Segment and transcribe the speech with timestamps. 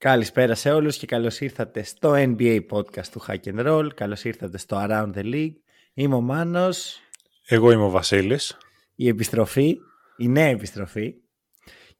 [0.00, 3.88] Καλησπέρα σε όλους και καλώς ήρθατε στο NBA podcast του Hack and Roll.
[3.94, 5.54] Καλώς ήρθατε στο Around the League.
[5.94, 7.00] Είμαι ο Μάνος.
[7.46, 8.56] Εγώ είμαι ο Βασίλης.
[8.94, 9.76] Η επιστροφή,
[10.16, 11.14] η νέα επιστροφή.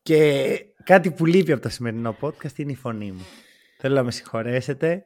[0.03, 0.47] Και
[0.85, 3.27] κάτι που λείπει από το σημερινό podcast είναι η φωνή μου.
[3.79, 5.05] Θέλω να με συγχωρέσετε.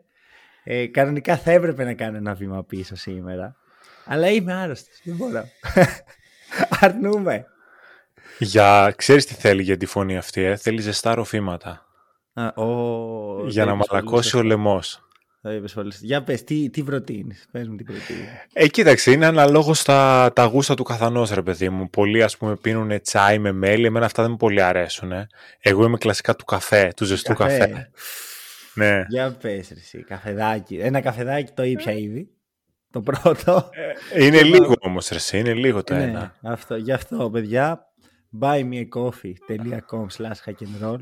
[0.65, 3.57] Ε, κανονικά θα έπρεπε να κάνω ένα βήμα πίσω σήμερα.
[4.05, 5.01] Αλλά είμαι άρρωστος.
[5.05, 5.49] Δεν μπορώ.
[6.81, 7.47] Αρνούμε.
[8.39, 8.95] Για...
[8.97, 11.87] Ξέρεις τι θέλει για τη φωνή αυτή, ε; Θέλει ζεστά ροφήματα.
[12.33, 13.47] Α, ο...
[13.49, 15.03] για να μαλακώσει ο λαιμός.
[16.01, 17.49] Για πες, τι, τι προτείνεις.
[17.51, 18.29] Πες μου τι προτείνεις.
[18.53, 21.91] Ε, κοίταξε, είναι αναλόγως στα τα γούστα του καθανός, ρε παιδί μου.
[21.91, 23.87] Πολλοί, ας πούμε, πίνουν τσάι με μέλι.
[23.87, 25.13] Εμένα αυτά δεν μου πολύ αρέσουν.
[25.13, 25.27] Ε.
[25.59, 27.59] Εγώ είμαι κλασικά του καφέ, του ζεστού καφέ.
[27.59, 27.91] καφέ.
[28.75, 29.05] ναι.
[29.09, 30.77] Για πες, ρε, εσύ, καφεδάκι.
[30.77, 32.31] Ένα καφεδάκι το ήπια ήδη.
[32.91, 33.71] Το πρώτο.
[34.13, 36.35] Ε, είναι λίγο όμως, ρε, είναι λίγο το ναι, ένα.
[36.43, 37.87] Αυτό, γι' αυτό, παιδιά,
[38.41, 40.39] buymeacoffee.com slash
[40.83, 40.99] roll.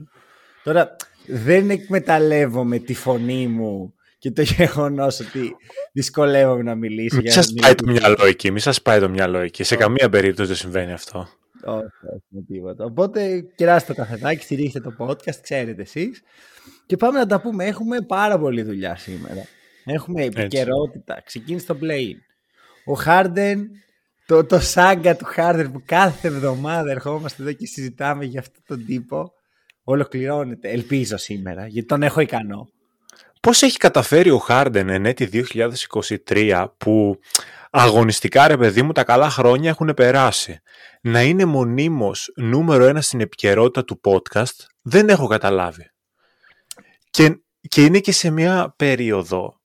[0.62, 5.56] Τώρα, δεν εκμεταλλεύομαι τη φωνή μου και το γεγονός ότι
[5.92, 7.16] δυσκολεύομαι να μιλήσω.
[7.16, 9.62] Μην σας πάει το μυαλό εκεί, μην σας πάει το μυαλό εκεί.
[9.62, 11.28] Σε καμία περίπτωση δεν συμβαίνει αυτό.
[11.64, 11.82] Όχι,
[12.14, 12.84] όχι, με τίποτα.
[12.84, 16.22] Οπότε κεράστε το καφεδάκι, στηρίχτε το podcast, ξέρετε εσείς.
[16.86, 17.64] Και πάμε να τα πούμε.
[17.64, 19.46] Έχουμε πάρα πολλή δουλειά σήμερα.
[19.84, 21.22] Έχουμε επικαιρότητα.
[21.24, 22.14] Ξεκίνησε το play.
[22.84, 23.70] Ο Χάρντεν,
[24.26, 28.84] το, το σάγκα του Χάρντεν που κάθε εβδομάδα ερχόμαστε εδώ και συζητάμε για αυτόν τον
[28.86, 29.32] τύπο
[29.90, 30.68] ολοκληρώνεται.
[30.68, 32.68] Ελπίζω σήμερα, γιατί τον έχω ικανό.
[33.40, 35.46] Πώς έχει καταφέρει ο Χάρντεν εν έτη
[36.26, 37.18] 2023 που
[37.70, 40.60] αγωνιστικά ρε παιδί μου τα καλά χρόνια έχουν περάσει.
[41.00, 45.90] Να είναι μονίμως νούμερο ένα στην επικαιρότητα του podcast δεν έχω καταλάβει.
[47.10, 49.60] Και, και είναι και σε μια περίοδο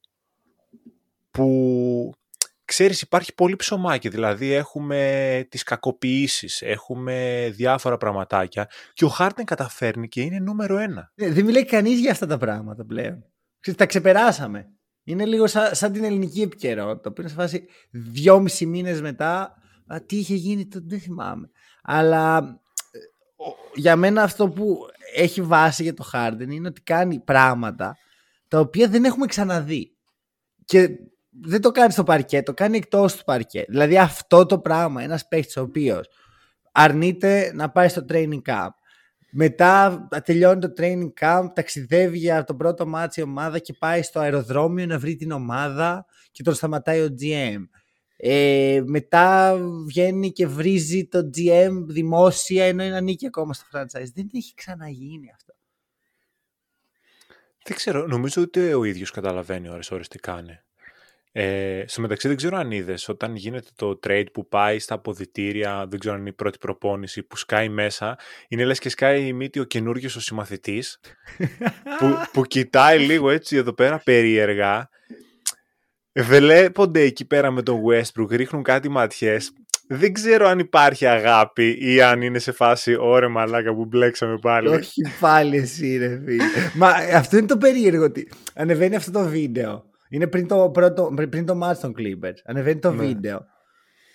[1.32, 2.14] που
[2.66, 10.08] ξέρεις υπάρχει πολύ ψωμάκι, δηλαδή έχουμε τις κακοποιήσεις, έχουμε διάφορα πραγματάκια και ο Χάρτεν καταφέρνει
[10.08, 11.12] και είναι νούμερο ένα.
[11.16, 13.26] Ε, δεν μιλάει κανείς για αυτά τα πράγματα πλέον.
[13.60, 14.70] Ξέρεις, τα ξεπεράσαμε.
[15.04, 19.56] Είναι λίγο σαν, σαν την ελληνική επικαιρότητα που είναι σε φάση δυόμισι μήνες μετά
[19.88, 21.50] α, τι είχε γίνει, το, δεν θυμάμαι.
[21.84, 22.38] Αλλά
[22.92, 23.00] ε,
[23.76, 24.78] για μένα αυτό που
[25.16, 27.98] έχει βάση για το Χάρντεν είναι ότι κάνει πράγματα
[28.48, 29.96] τα οποία δεν έχουμε ξαναδεί.
[30.66, 30.90] Και
[31.42, 33.66] δεν το κάνει στο παρκέ, το κάνει εκτός του παρκέ.
[33.68, 36.08] Δηλαδή αυτό το πράγμα, ένας παίχτης ο οποίος
[36.72, 38.70] αρνείται να πάει στο training camp.
[39.32, 44.20] Μετά τελειώνει το training camp, ταξιδεύει για το πρώτο μάτσο η ομάδα και πάει στο
[44.20, 47.68] αεροδρόμιο να βρει την ομάδα και τον σταματάει ο GM.
[48.18, 54.12] Ε, μετά βγαίνει και βρίζει το GM δημόσια ενώ είναι ανήκει ακόμα στο franchise.
[54.14, 55.54] Δεν έχει ξαναγίνει αυτό.
[57.66, 60.60] Δεν ξέρω, νομίζω ότι ο ίδιος καταλαβαίνει ώρες ώρες τι κάνει.
[61.38, 65.86] Ε, στο μεταξύ δεν ξέρω αν είδες όταν γίνεται το trade που πάει στα αποδητήρια,
[65.90, 69.34] δεν ξέρω αν είναι η πρώτη προπόνηση, που σκάει μέσα, είναι λες και σκάει η
[69.34, 71.00] μύτη ο καινούριο ο συμμαθητής,
[72.00, 74.90] που, που κοιτάει λίγο έτσι εδώ πέρα περίεργα.
[76.14, 79.52] Βλέπονται εκεί πέρα με τον Westbrook, ρίχνουν κάτι ματιές.
[79.88, 84.68] Δεν ξέρω αν υπάρχει αγάπη ή αν είναι σε φάση ωρε μαλάκα που μπλέξαμε πάλι.
[84.68, 86.46] Όχι πάλι εσύ ρε φίλε.
[86.74, 91.46] Μα αυτό είναι το περίεργο ότι ανεβαίνει αυτό το βίντεο είναι πριν το, πρώτο, πριν
[91.46, 92.38] το match των Clippers.
[92.46, 93.06] Ανεβαίνει το ναι.
[93.06, 93.46] βίντεο.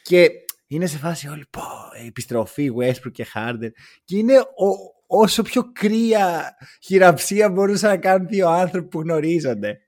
[0.03, 0.31] Και
[0.67, 1.63] είναι σε φάση όλοι πω,
[2.07, 3.71] επιστροφή Westbrook και Harden.
[4.05, 4.69] Και είναι ο,
[5.07, 9.81] όσο πιο κρύα χειραψία μπορούσαν να κάνουν δύο άνθρωποι που γνωρίζονται.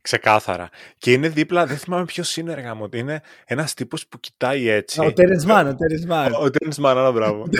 [0.00, 0.68] Ξεκάθαρα.
[0.98, 2.88] Και είναι δίπλα, δεν θυμάμαι ποιος είναι έργα μου.
[2.92, 5.00] Είναι ένας τύπος που κοιτάει έτσι.
[5.00, 6.32] Ο Τέρενσμάν, ο Τέρενσμάν.
[6.34, 7.46] Ο Τέρενσμάν, ένα μπράβο.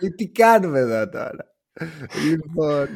[0.00, 1.54] Ναι, τι κάνουμε εδώ τώρα.
[2.30, 2.88] λοιπόν.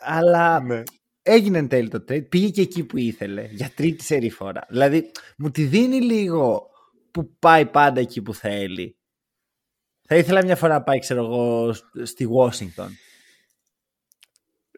[0.00, 0.82] Αλλά ναι
[1.26, 4.66] έγινε εν τέλει το trade, πήγε και εκεί που ήθελε για τρίτη σερή φορά.
[4.68, 6.70] Δηλαδή μου τη δίνει λίγο
[7.10, 8.96] που πάει πάντα εκεί που θέλει.
[10.08, 12.88] Θα ήθελα μια φορά να πάει, ξέρω εγώ, στη Washington.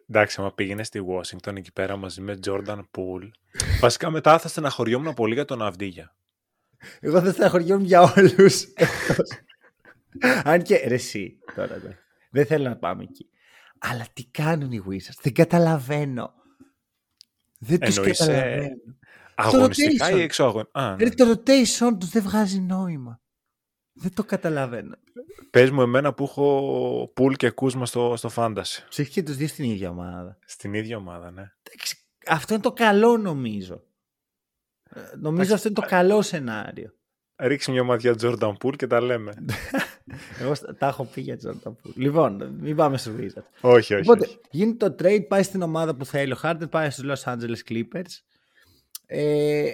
[0.09, 3.29] Εντάξει, άμα πήγαινε στη Washington εκεί πέρα μαζί με Jordan Poole.
[3.79, 6.15] Βασικά μετά θα στεναχωριόμουν πολύ για τον Αυδίγια.
[6.99, 8.65] Εγώ θα στεναχωριόμουν για όλους.
[10.43, 11.81] Αν και ρε εσύ τώρα.
[12.31, 13.29] Δεν θέλω να πάμε εκεί.
[13.77, 15.19] Αλλά τι κάνουν οι Wizards.
[15.21, 16.33] Δεν καταλαβαίνω.
[17.59, 18.75] Δεν τους καταλαβαίνω.
[19.35, 20.95] Αγωνιστικά ή έξω αγωνιστικά.
[20.99, 21.09] Ναι.
[21.09, 23.21] Το rotation τους δεν βγάζει νόημα.
[23.93, 24.95] Δεν το καταλαβαίνω.
[25.49, 28.83] Πες μου εμένα που έχω πουλ και κούσμα στο, στο fantasy.
[28.89, 30.37] Σε έχει και τους δύο στην ίδια ομάδα.
[30.45, 31.51] Στην ίδια ομάδα, ναι.
[32.27, 33.83] αυτό είναι το καλό νομίζω.
[34.83, 36.93] Ε, νομίζω αυτό είναι το καλό σενάριο.
[37.35, 39.33] Ρίξει μια ματιά Jordan Poole και τα λέμε.
[40.39, 41.93] Εγώ τα έχω πει για Jordan Poole.
[41.95, 43.43] Λοιπόν, μην πάμε στο Wizards.
[43.61, 44.09] όχι, όχι.
[44.09, 44.39] Οπότε, όχι.
[44.51, 48.13] γίνεται το trade, πάει στην ομάδα που θέλει ο Harden, πάει στους Los Angeles Clippers.
[49.05, 49.71] Ε,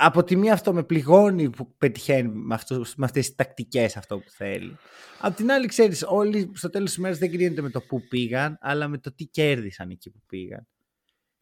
[0.00, 4.18] από τη μία αυτό με πληγώνει που πετυχαίνει με, αυτούς, με αυτές τις τακτικές αυτό
[4.18, 4.76] που θέλει.
[5.20, 8.58] Απ' την άλλη ξέρεις όλοι στο τέλος της μέρας δεν κρίνεται με το που πήγαν
[8.60, 10.68] αλλά με το τι κέρδισαν εκεί που πήγαν.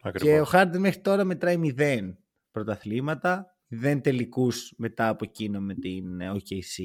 [0.01, 0.33] Ακριβώς.
[0.33, 2.17] Και ο Χάρντεν μέχρι τώρα μετράει μηδέν
[2.51, 6.83] πρωταθλήματα, μηδέν τελικούς μετά από εκείνο με την ε, OKC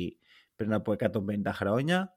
[0.62, 2.16] πριν από 150 χρόνια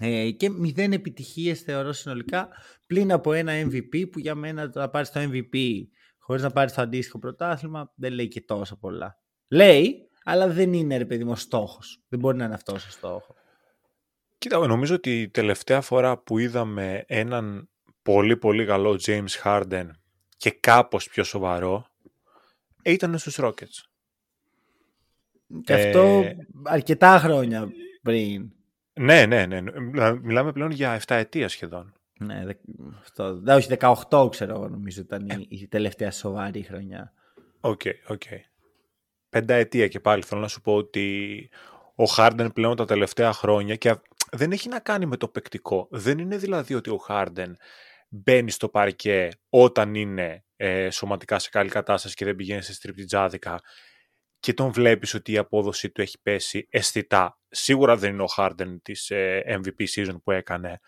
[0.00, 2.48] ε, και μηδέν επιτυχίες θεωρώ συνολικά
[2.86, 5.56] πλην από ένα MVP που για μένα το να πάρεις το MVP
[6.18, 9.18] χωρίς να πάρεις το αντίστοιχο πρωτάθλημα δεν λέει και τόσο πολλά.
[9.48, 12.04] Λέει, αλλά δεν είναι ρε παιδί μου ο στόχος.
[12.08, 13.36] Δεν μπορεί να είναι αυτός ο στόχος.
[14.38, 17.70] Κοίτα, νομίζω ότι η τελευταία φορά που είδαμε έναν
[18.02, 19.88] πολύ πολύ καλό James Harden
[20.36, 21.86] και κάπως πιο σοβαρό
[22.82, 23.93] ήταν στους Rockets.
[25.64, 26.24] Και αυτό
[26.64, 28.52] αρκετά χρόνια πριν.
[28.92, 29.60] Ναι, ναι, ναι.
[30.22, 31.94] Μιλάμε πλέον για 7 ετία σχεδόν.
[32.18, 32.44] Ναι,
[33.00, 33.76] αυτό, δε, όχι
[34.10, 37.12] 18 ξέρω εγώ νομίζω ήταν η, η τελευταία σοβαρή χρονιά.
[37.60, 38.22] OK, okay, OK.
[38.24, 38.38] Okay.
[39.28, 41.48] Πενταετία και πάλι θέλω να σου πω ότι
[41.94, 43.94] ο Χάρντεν πλέον τα τελευταία χρόνια και
[44.30, 45.88] δεν έχει να κάνει με το παικτικό.
[45.90, 47.56] Δεν είναι δηλαδή ότι ο Χάρντεν
[48.08, 53.60] μπαίνει στο παρκέ όταν είναι ε, σωματικά σε καλή κατάσταση και δεν πηγαίνει σε στριπτιτζάδικα
[54.44, 57.38] και τον βλέπεις ότι η απόδοση του έχει πέσει αισθητά.
[57.48, 60.80] Σίγουρα δεν είναι ο Harden της ε, MVP season που έκανε,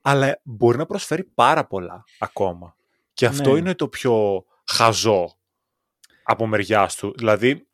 [0.00, 2.76] αλλά μπορεί να προσφέρει πάρα πολλά ακόμα.
[3.12, 3.58] Και αυτό Ναι.
[3.58, 5.38] είναι το πιο χαζό
[6.22, 7.14] από μεριά του.
[7.16, 7.66] Δηλαδή,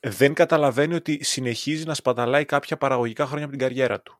[0.00, 4.18] δεν καταλαβαίνει ότι συνεχίζει να σπαταλάει κάποια παραγωγικά χρόνια από την καριέρα του.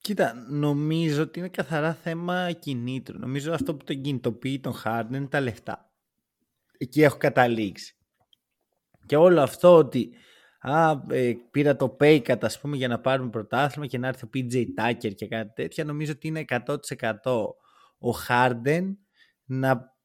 [0.00, 3.18] Κοίτα, νομίζω ότι είναι καθαρά θέμα κινήτρου.
[3.18, 5.90] Νομίζω αυτό που τον κινητοποιεί τον Harden είναι τα λεφτά.
[6.78, 7.97] Εκεί έχω καταλήξει.
[9.08, 10.10] Και όλο αυτό ότι
[10.60, 14.24] α, ε, πήρα το pay cut ας πούμε για να πάρουμε πρωτάθλημα και να έρθει
[14.24, 16.76] ο PJ Tucker και κάτι τέτοια νομίζω ότι είναι 100%
[17.98, 18.82] ο Harden
[19.44, 19.96] να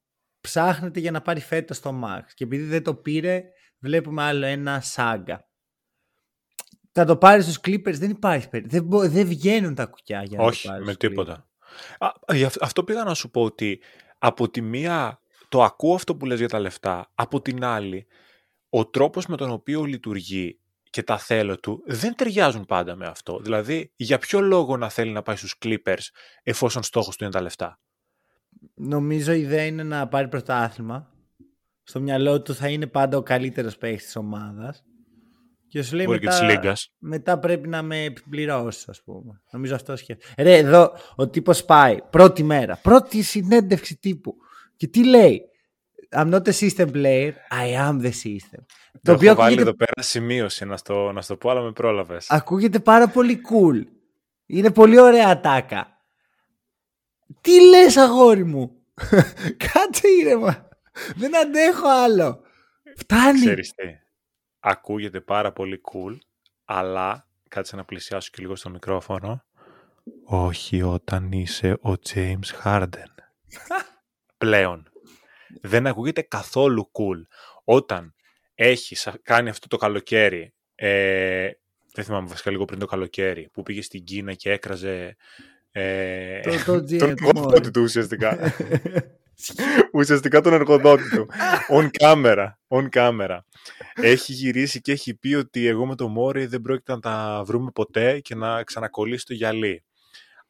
[0.42, 2.22] ψάχνεται για να πάρει φέτος το Max.
[2.34, 3.44] Και επειδή δεν το πήρε
[3.80, 5.48] βλέπουμε άλλο ένα σάγκα.
[6.92, 10.38] Θα το πάρει στους Clippers δεν υπάρχει περίπτωση δεν, μπο- δεν βγαίνουν τα κουκιά για
[10.38, 11.48] να Όχι, το πάρεις με στους τίποτα.
[12.00, 13.82] Α, γι' αυ- αυτό πήγα να σου πω ότι
[14.18, 15.20] από τη μία
[15.50, 18.08] το ακούω αυτό που λες για τα λεφτά, από την άλλη
[18.76, 20.60] ο τρόπος με τον οποίο λειτουργεί
[20.90, 23.40] και τα θέλω του δεν ταιριάζουν πάντα με αυτό.
[23.40, 26.08] Δηλαδή, για ποιο λόγο να θέλει να πάει στους Clippers
[26.44, 27.80] εφόσον στόχος του είναι τα λεφτά;
[28.74, 31.12] Νομίζω η ιδέα είναι να πάρει πρωτάθλημα.
[31.84, 34.84] Στο μυαλό του θα είναι πάντα ο καλύτερος παίκτη της ομάδας.
[35.68, 36.94] Και σου λέει Μπορεί και μετά, της Λίγκας.
[36.98, 39.42] μετά πρέπει να με επιπληρώσεις, ας πούμε.
[39.52, 40.44] Νομίζω αυτό σκέφτεται.
[40.44, 44.36] Ρε, εδώ ο τύπος πάει πρώτη μέρα, πρώτη συνέντευξη τύπου.
[44.76, 45.42] Και τι λέει,
[46.16, 48.64] I'm not a system player, I am the system.
[49.02, 51.72] Το, οποίο έχω βάλει ακούγεται- εδώ πέρα σημείωση να στο, να στο πω, αλλά με
[51.72, 52.30] πρόλαβες.
[52.30, 53.84] Ακούγεται πάρα πολύ cool.
[54.46, 55.88] Είναι πολύ ωραία ατάκα.
[57.42, 58.72] Τι λες αγόρι μου;
[59.74, 60.68] Κάτσε ήρεμα.
[61.16, 62.42] Δεν αντέχω άλλο.
[62.96, 63.40] Φτάνει.
[63.40, 63.84] Ξέρεις τι,
[64.60, 66.18] ακούγεται πάρα πολύ cool,
[66.66, 69.44] αλλά κάτσε να πλησιάσω και λίγο στο μικρόφωνο.
[70.26, 73.14] Όχι όταν είσαι ο James Harden.
[74.38, 74.88] Πλέον.
[75.62, 77.22] Δεν ακούγεται καθόλου cool.
[77.64, 78.14] Όταν
[78.56, 81.50] έχεις κάνει αυτό το καλοκαίρι, ε,
[81.94, 85.16] δεν θυμάμαι βασικά λίγο πριν το καλοκαίρι, που πήγε στην Κίνα και έκραζε
[85.72, 87.72] ε, Το- το GM τον του εργοδότη Μόρι.
[87.72, 88.54] του ουσιαστικά.
[89.94, 91.30] ουσιαστικά τον εργοδότη του.
[91.70, 92.48] On camera.
[92.68, 93.38] On camera.
[93.94, 97.72] Έχει γυρίσει και έχει πει ότι εγώ με το Μόρι δεν πρόκειται να τα βρούμε
[97.72, 99.84] ποτέ και να ξανακολλήσει το γυαλί.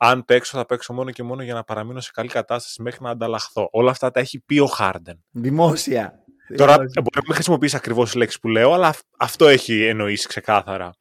[0.05, 3.09] Αν παίξω, θα παίξω μόνο και μόνο για να παραμείνω σε καλή κατάσταση μέχρι να
[3.09, 3.67] ανταλλαχθώ.
[3.71, 5.23] Όλα αυτά τα έχει πει ο Χάρντεν.
[5.31, 6.23] Δημόσια.
[6.55, 7.01] Τώρα Δημόσια.
[7.01, 10.91] μπορεί να μην χρησιμοποιήσει ακριβώς τη λέξη που λέω, αλλά αυ- αυτό έχει εννοήσει ξεκάθαρα.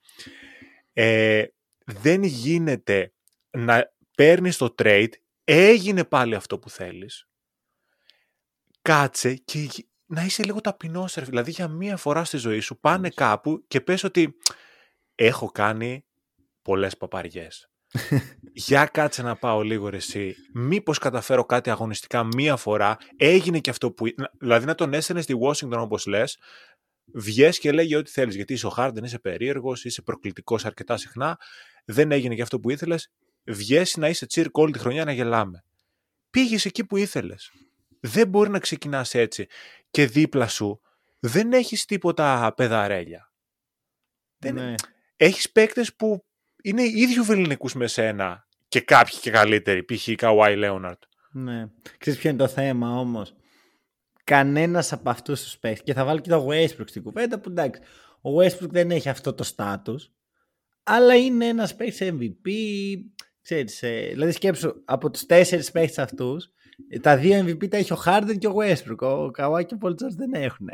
[0.93, 1.45] Ε,
[1.85, 3.13] δεν γίνεται
[3.51, 5.09] να παίρνεις το trade,
[5.45, 7.27] έγινε πάλι αυτό που θέλεις.
[8.83, 11.25] Κάτσε και γ- να είσαι λίγο ταπεινός, ρε.
[11.25, 14.35] Δηλαδή για μία φορά στη ζωή σου πάνε κάπου και πες ότι
[15.15, 16.05] έχω κάνει
[16.63, 17.72] πολλές παπαριές.
[18.53, 20.35] Για κάτσε να πάω λίγο ρε εσύ.
[20.55, 22.97] Μήπως καταφέρω κάτι αγωνιστικά μία φορά.
[23.17, 24.07] Έγινε και αυτό που...
[24.39, 26.39] Δηλαδή να τον έσαιρνε στη Washington όπως λες.
[27.15, 28.35] Βγες και λέγε ό,τι θέλεις.
[28.35, 31.39] Γιατί είσαι ο Χάρντεν, είσαι περίεργος, είσαι προκλητικός αρκετά συχνά.
[31.85, 33.11] Δεν έγινε και αυτό που ήθελες.
[33.45, 35.65] Βγες να είσαι τσίρκ όλη τη χρονιά να γελάμε.
[36.31, 37.53] Πήγες εκεί που ήθελες.
[38.01, 39.47] Δεν μπορεί να ξεκινάς έτσι.
[39.91, 40.81] Και δίπλα σου
[41.19, 43.33] δεν έχεις τίποτα παιδαρέλια.
[44.39, 44.55] Δεν...
[44.55, 44.75] Ναι.
[45.17, 46.25] Έχεις παίκτες που
[46.63, 50.09] είναι ίδιου βεληνικούς με σένα και κάποιοι και καλύτεροι, π.χ.
[50.17, 51.03] Καουάι Λέοναρτ.
[51.33, 51.67] Ναι.
[51.99, 53.35] Ξέρεις ποιο είναι το θέμα όμως;
[54.25, 55.83] κανένας από αυτούς τους παίχτε.
[55.85, 57.81] Και θα βάλω και το Westbrook στην κουβέντα που εντάξει,
[58.21, 60.13] ο Westbrook δεν έχει αυτό το στάτους,
[60.83, 62.51] αλλά είναι ένας παίχτη MVP.
[63.43, 66.51] Ξέρεις, ε, δηλαδή σκέψου από τους τέσσερις παίχτε αυτούς,
[66.89, 68.99] ε, τα δύο MVP τα έχει ο Harden και ο Westbrook.
[68.99, 70.69] Ο Kawhi και ο Paul George δεν έχουν.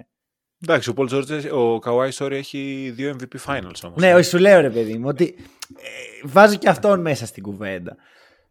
[0.62, 3.96] Εντάξει, ο Paul George, ο Kawhi sorry, έχει δύο MVP finals όμως.
[3.96, 5.34] Ναι, όχι σου λέω ρε παιδί μου, ότι
[5.76, 7.96] ε, βάζω και αυτόν μέσα στην κουβέντα.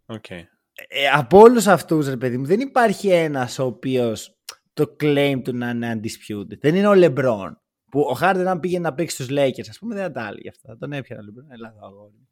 [0.06, 0.42] Okay.
[0.88, 4.38] Ε, από όλους αυτούς, ρε παιδί μου, δεν υπάρχει ένας ο οποίος
[4.74, 6.60] το claim του να είναι undisputed.
[6.60, 7.52] Δεν είναι ο LeBron.
[7.92, 10.50] Που ο Harden αν πήγε να παίξει στους Lakers, ας πούμε, δεν θα τα έλεγε
[10.50, 10.68] αυτά.
[10.68, 11.54] Θα τον έπιανα ο LeBron.
[11.54, 12.28] Έλα εδώ, αγόρι.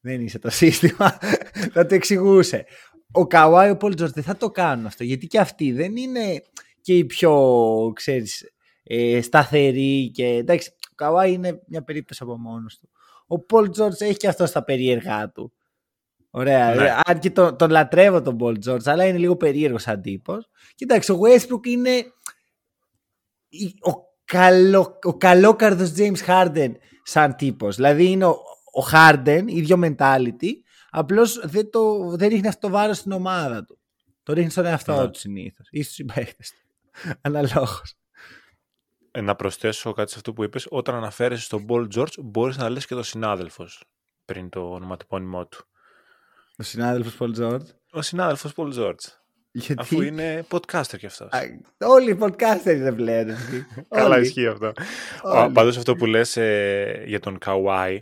[0.00, 1.18] Δεν είσαι το σύστημα.
[1.74, 2.64] θα το εξηγούσε.
[3.12, 5.04] Ο Καουάι, ο Paul George δεν θα το κάνουν αυτό.
[5.04, 6.42] Γιατί και αυτοί δεν είναι
[6.80, 7.32] και οι πιο,
[7.94, 8.53] ξέρεις,
[8.84, 12.88] ε, σταθεροί και εντάξει, ο Καουάι είναι μια περίπτωση από μόνος του.
[13.26, 15.52] Ο Paul George έχει και αυτό στα περίεργά του.
[16.30, 16.74] Ωραία.
[16.74, 16.96] Ναι.
[17.04, 20.38] Αν και τον, τον λατρεύω τον Paul George, αλλά είναι λίγο περίεργος σαν τύπο.
[20.74, 21.90] Κοιτάξτε, ο Westbrook είναι
[23.80, 23.92] ο,
[24.24, 26.72] καλό, ο καλόκαρδος James Harden
[27.02, 27.76] σαν τύπος.
[27.76, 28.30] Δηλαδή είναι ο,
[28.72, 30.50] ο Harden, ίδιο mentality,
[30.90, 33.78] απλώς δεν, το, δεν ρίχνει αυτό το βάρος στην ομάδα του.
[34.22, 35.08] Το ρίχνει στον εαυτό ναι.
[35.08, 36.90] του συνήθως ή στους συμπαίχτες του.
[37.20, 37.96] Αναλόγως.
[39.16, 40.66] Ε, να προσθέσω κάτι σε αυτό που είπες.
[40.70, 43.84] Όταν αναφέρεσαι στον Paul George, μπορείς να λες και τον συνάδελφος
[44.24, 45.64] πριν το ονοματεπώνυμό του.
[46.56, 49.04] Ο συνάδελφος Paul George; Ο συνάδελφος Paul George.
[49.50, 49.80] Γιατί...
[49.80, 51.28] Αφού είναι podcaster κι αυτός.
[51.78, 53.26] Όλοι οι podcaster είναι πλέον.
[53.88, 54.72] Καλά ισχύει αυτό.
[55.52, 57.98] Πάντως αυτό που λες ε, για τον Kawhi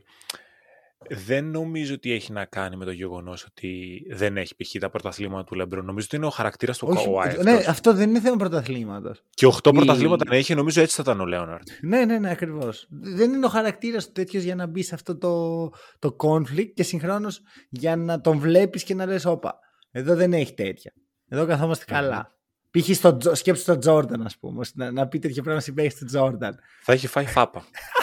[1.10, 4.78] δεν νομίζω ότι έχει να κάνει με το γεγονός ότι δεν έχει π.χ.
[4.80, 5.82] τα πρωταθλήματα του Λεμπρό.
[5.82, 7.42] Νομίζω ότι είναι ο χαρακτήρας του Kawhi.
[7.42, 9.22] Ναι, αυτό δεν είναι θέμα πρωταθλήματος.
[9.30, 9.70] Και 8 η...
[9.72, 11.68] πρωταθλήματα να έχει, νομίζω έτσι θα ήταν ο Λέοναρτ.
[11.80, 12.86] Ναι, ναι, ναι, ακριβώς.
[12.90, 15.68] Δεν είναι ο χαρακτήρας του τέτοιος για να μπει σε αυτό το,
[15.98, 19.58] το conflict και συγχρόνως για να τον βλέπεις και να λες: Όπα,
[19.90, 20.92] εδώ δεν έχει τέτοια.
[21.28, 21.92] Εδώ καθόμαστε mm.
[21.92, 22.36] καλά.
[22.70, 22.96] Π.χ.
[22.96, 24.64] στο, σκέψου στον Τζόρνταν, ας πούμε.
[24.74, 26.58] Να, να πει τέτοιο πράγμα συμπέχει στον Τζόρνταν.
[26.82, 27.64] Θα έχει φάει φάπα.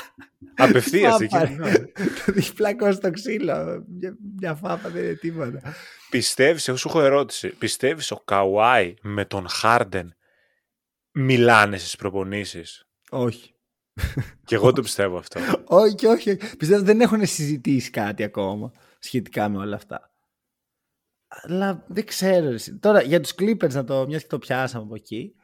[0.56, 1.38] Απευθείας εκεί.
[2.26, 3.86] Το διπλάκο στο ξύλο.
[3.88, 5.62] Μια, μια φάπα δεν είναι τίποτα.
[6.10, 7.50] Πιστεύεις, εγώ σου έχω ερώτηση.
[7.50, 10.14] Πιστεύεις ο Καουάι με τον Χάρντεν
[11.12, 13.54] μιλάνε στις προπονήσεις; Όχι.
[14.46, 15.40] Και εγώ το πιστεύω αυτό.
[15.66, 16.40] όχι, όχι.
[16.58, 20.14] Πιστεύω δεν έχουν συζητήσει κάτι ακόμα σχετικά με όλα αυτά.
[21.28, 22.56] Αλλά δεν ξέρω.
[22.80, 25.36] Τώρα για τους Clippers να το, μιας και το πιάσαμε από εκεί.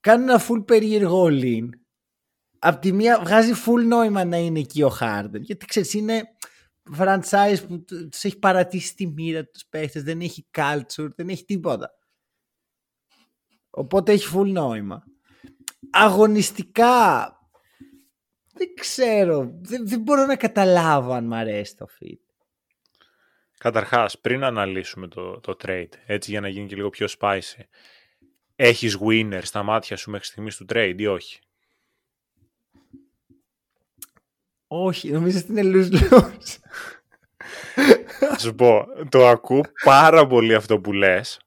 [0.00, 1.68] Κάνουν ένα full περίεργο all-in.
[2.58, 5.40] Απ' τη μία βγάζει full νόημα να είναι εκεί ο Harden.
[5.40, 6.22] Γιατί ξέρεις είναι
[6.98, 10.02] franchise που τους έχει παρατήσει τη μοίρα τους παίχτες.
[10.02, 11.90] Δεν έχει culture, δεν έχει τίποτα.
[13.70, 15.04] Οπότε έχει full νόημα.
[15.90, 17.32] Αγωνιστικά
[18.58, 19.58] δεν ξέρω.
[19.60, 22.18] Δεν, δεν μπορώ να καταλάβω αν μ' αρέσει το fit.
[23.58, 27.62] Καταρχάς, πριν αναλύσουμε το, το trade, έτσι για να γίνει και λίγο πιο spicy,
[28.56, 31.40] έχεις winner στα μάτια σου μέχρι στιγμής του trade ή όχι;
[34.68, 36.56] Όχι, νομίζω ότι είναι lose-lose.
[38.18, 41.40] Θα σου πω, το ακούω πάρα πολύ αυτό που λες,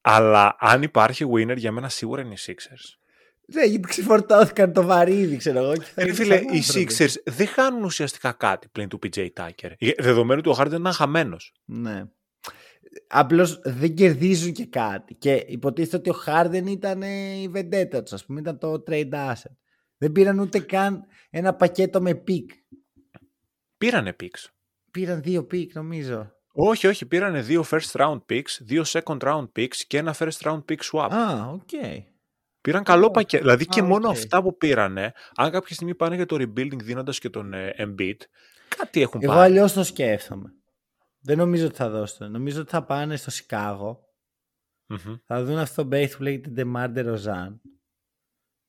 [0.00, 2.98] αλλά αν υπάρχει winner για μένα σίγουρα είναι οι Sixers.
[3.46, 5.72] Ναι, γιατί ξεφορτώθηκαν το βαρύδι, ξέρω εγώ.
[5.94, 9.70] Ε, φίλε, οι Sixers δεν χάνουν ουσιαστικά κάτι πλην του PJ Tucker.
[9.98, 11.52] Δεδομένου ότι ο Harden ήταν χαμένος.
[11.64, 12.04] Ναι.
[13.08, 15.14] Απλώς δεν κερδίζουν και κάτι.
[15.14, 19.56] Και υποτίθεται ότι ο Harden ήταν η βεντέτα του, ας πούμε, ήταν το trade asset.
[19.98, 22.46] Δεν πήραν ούτε καν ένα πακέτο με pick.
[23.78, 24.50] Πήρανε picks.
[24.90, 26.32] Πήραν δύο pick, νομίζω.
[26.52, 30.64] Όχι, όχι, πήρανε δύο first round picks, δύο second round picks και ένα first round
[30.68, 31.08] pick swap.
[31.10, 31.68] Α, OK.
[31.72, 31.98] Okay.
[32.60, 33.42] Πήραν καλό πακέτο.
[33.42, 37.30] Δηλαδή και μόνο αυτά που πήρανε, αν κάποια στιγμή πάνε για το rebuilding δίνοντας και
[37.30, 38.16] τον ε, Embiid,
[38.76, 39.44] κάτι έχουν Εγώ πάρει.
[39.44, 40.52] Εγώ αλλιώς το σκέφτομαι.
[41.20, 42.30] Δεν νομίζω ότι θα δώσουν.
[42.30, 44.08] Νομίζω ότι θα πάνε στο σικαγο
[45.26, 47.58] Θα δουν αυτό το base που λέγεται DeMar DeRozan.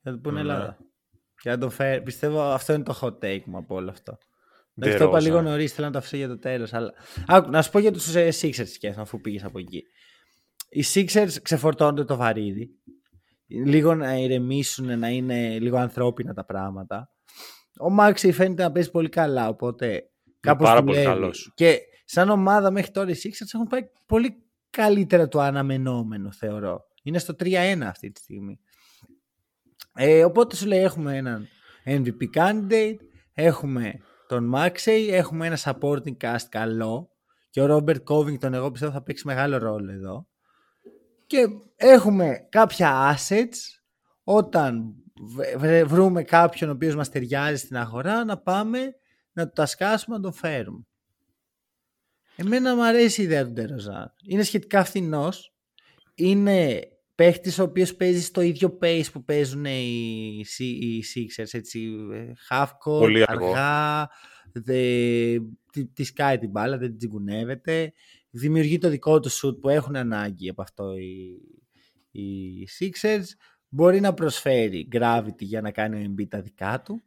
[0.02, 0.78] Θα του πούνε Ελλάδα.
[1.46, 2.02] Και να τον φέρει.
[2.02, 4.18] Πιστεύω αυτό είναι το hot take μου από όλο αυτό.
[4.74, 6.74] Δεν το είπα λίγο νωρίς, θέλω να το αφήσω για το τέλος.
[6.74, 6.94] Αλλά...
[7.50, 9.84] να σου πω για τους ε, Sixers και αφού πήγες από εκεί.
[10.70, 12.70] Οι Sixers ξεφορτώνονται το βαρύδι
[13.48, 17.10] λίγο να ηρεμήσουν, να είναι λίγο ανθρώπινα τα πράγματα.
[17.80, 20.04] Ο Μάξι φαίνεται να παίζει πολύ καλά, οπότε
[20.40, 21.52] κάπως πάρα πολύ καλός.
[21.56, 26.82] Και σαν ομάδα μέχρι τώρα οι Sixers έχουν πάει πολύ καλύτερα το αναμενόμενο, θεωρώ.
[27.04, 28.60] Είναι στο 3-1 αυτή τη στιγμή.
[29.96, 31.48] Ε, οπότε σου λέει έχουμε έναν
[31.86, 32.98] MVP candidate,
[33.34, 33.94] έχουμε
[34.28, 37.10] τον Maxey, έχουμε ένα supporting cast καλό
[37.50, 40.28] και ο Robert Covington εγώ πιστεύω θα παίξει μεγάλο ρόλο εδώ
[41.28, 43.58] και έχουμε κάποια assets
[44.24, 44.96] όταν
[45.86, 48.80] βρούμε κάποιον ο οποίος μας ταιριάζει στην αγορά να πάμε
[49.32, 50.88] να το τασκάσουμε να τον φέρουμε.
[52.36, 54.14] Εμένα μου αρέσει η ιδέα του Ντεροζάν.
[54.28, 55.56] Είναι σχετικά φθηνός.
[56.16, 56.80] Είναι
[57.16, 61.50] παίχτης ο οποίος παίζει στο ίδιο pace που παίζουν οι, οι Sixers.
[61.52, 64.10] Έτσι, ε, half court, αργά,
[64.52, 65.40] δε,
[65.72, 67.94] τη, τη σκάει την μπάλα, δεν την τσιγκουνεύεται.
[68.30, 73.26] Δημιουργεί το δικό του shoot που έχουν ανάγκη από αυτό οι, οι Sixers.
[73.70, 77.02] Μπορεί να προσφέρει gravity για να κάνει ο Embiid τα δικά του.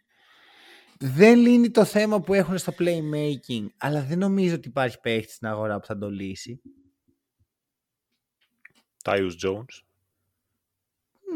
[0.99, 5.49] Δεν λύνει το θέμα που έχουν στο playmaking, αλλά δεν νομίζω ότι υπάρχει παίχτης στην
[5.49, 6.61] αγορά που θα το λύσει.
[9.05, 9.88] Tyus Jones.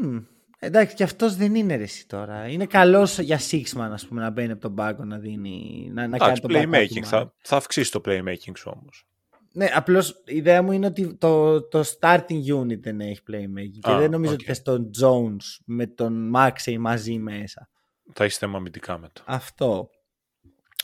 [0.03, 0.25] Mm.
[0.59, 2.49] Εντάξει, και αυτός δεν είναι ρεσί τώρα.
[2.49, 5.89] Είναι καλός για Sixman, ας πούμε, να μπαίνει από τον πάγκο να δίνει.
[5.93, 7.03] Να, να κάνει το playmaking.
[7.05, 9.07] Θα, θα αυξήσει το playmaking σου όμως.
[9.53, 13.79] Ναι, απλώς η ιδέα μου είναι ότι το, το starting unit δεν έχει playmaking.
[13.81, 14.35] και δεν νομίζω okay.
[14.35, 17.69] ότι θες τον Jones με τον Maxey μαζί μέσα.
[18.13, 19.23] Θα έχει θέμα αμυντικά μετά.
[19.27, 19.91] Αυτό.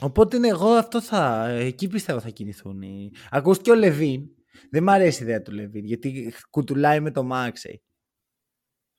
[0.00, 1.48] Οπότε ναι, εγώ αυτό θα.
[1.48, 2.82] Εκεί πιστεύω θα κινηθούν.
[3.30, 4.22] Ακούστηκε ο Λεβίν.
[4.70, 7.74] Δεν μ' αρέσει η ιδέα του Λεβίν γιατί κουτουλάει με το Maxey.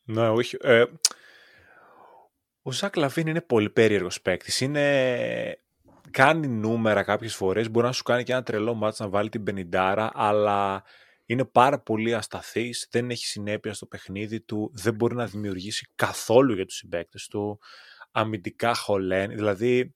[0.10, 0.58] Ναι, όχι.
[0.62, 0.84] Ε,
[2.62, 4.62] ο Zach LaVine είναι πολύ περίεργος παίκτης.
[4.62, 5.60] Είναι...
[6.12, 9.44] Κάνει νούμερα κάποιες φορές, μπορεί να σου κάνει και ένα τρελό ματς να βάλει την
[9.44, 10.84] πενηντάρα, αλλά
[11.26, 16.54] είναι πάρα πολύ ασταθής, δεν έχει συνέπεια στο παιχνίδι του, δεν μπορεί να δημιουργήσει καθόλου
[16.54, 17.60] για τους συμπαίκτες του,
[18.12, 19.96] αμυντικά χωλαίνει, δηλαδή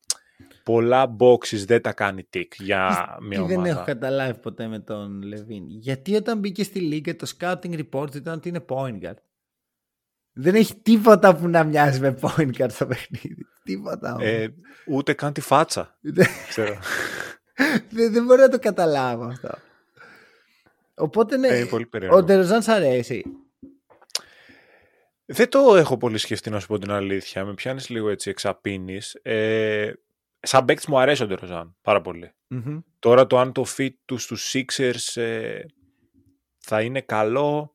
[0.63, 3.61] πολλά boxes δεν τα κάνει tick για μια ομάδα.
[3.61, 5.69] Δεν έχω καταλάβει ποτέ με τον LaVine.
[5.69, 9.17] Γιατί όταν μπήκε στη λίγκα το scouting report ήταν ότι είναι point guard.
[10.33, 13.45] Δεν έχει τίποτα που να μοιάζει με point guard στο παιχνίδι.
[13.63, 14.17] Τίποτα.
[14.19, 14.47] Ε,
[14.87, 15.99] ούτε καν τη φάτσα.
[16.47, 16.77] Ξέρω.
[17.95, 19.49] δεν, δεν μπορώ να το καταλάβω αυτό.
[20.95, 23.23] Οπότε ναι, ε, πολύ ο Ντεροζάν σ' αρέσει.
[25.25, 27.45] Δεν το έχω πολύ σκεφτεί να σου πω την αλήθεια.
[27.45, 29.19] Με πιάνεις λίγο έτσι εξαπίνεις.
[29.21, 29.93] Ε,
[30.39, 32.01] σαν παίκτης μου αρέσει ο Ντεροζάν πάρα
[32.99, 35.59] Τώρα το αν το fit του στους Sixers ε,
[36.57, 37.72] θα είναι καλό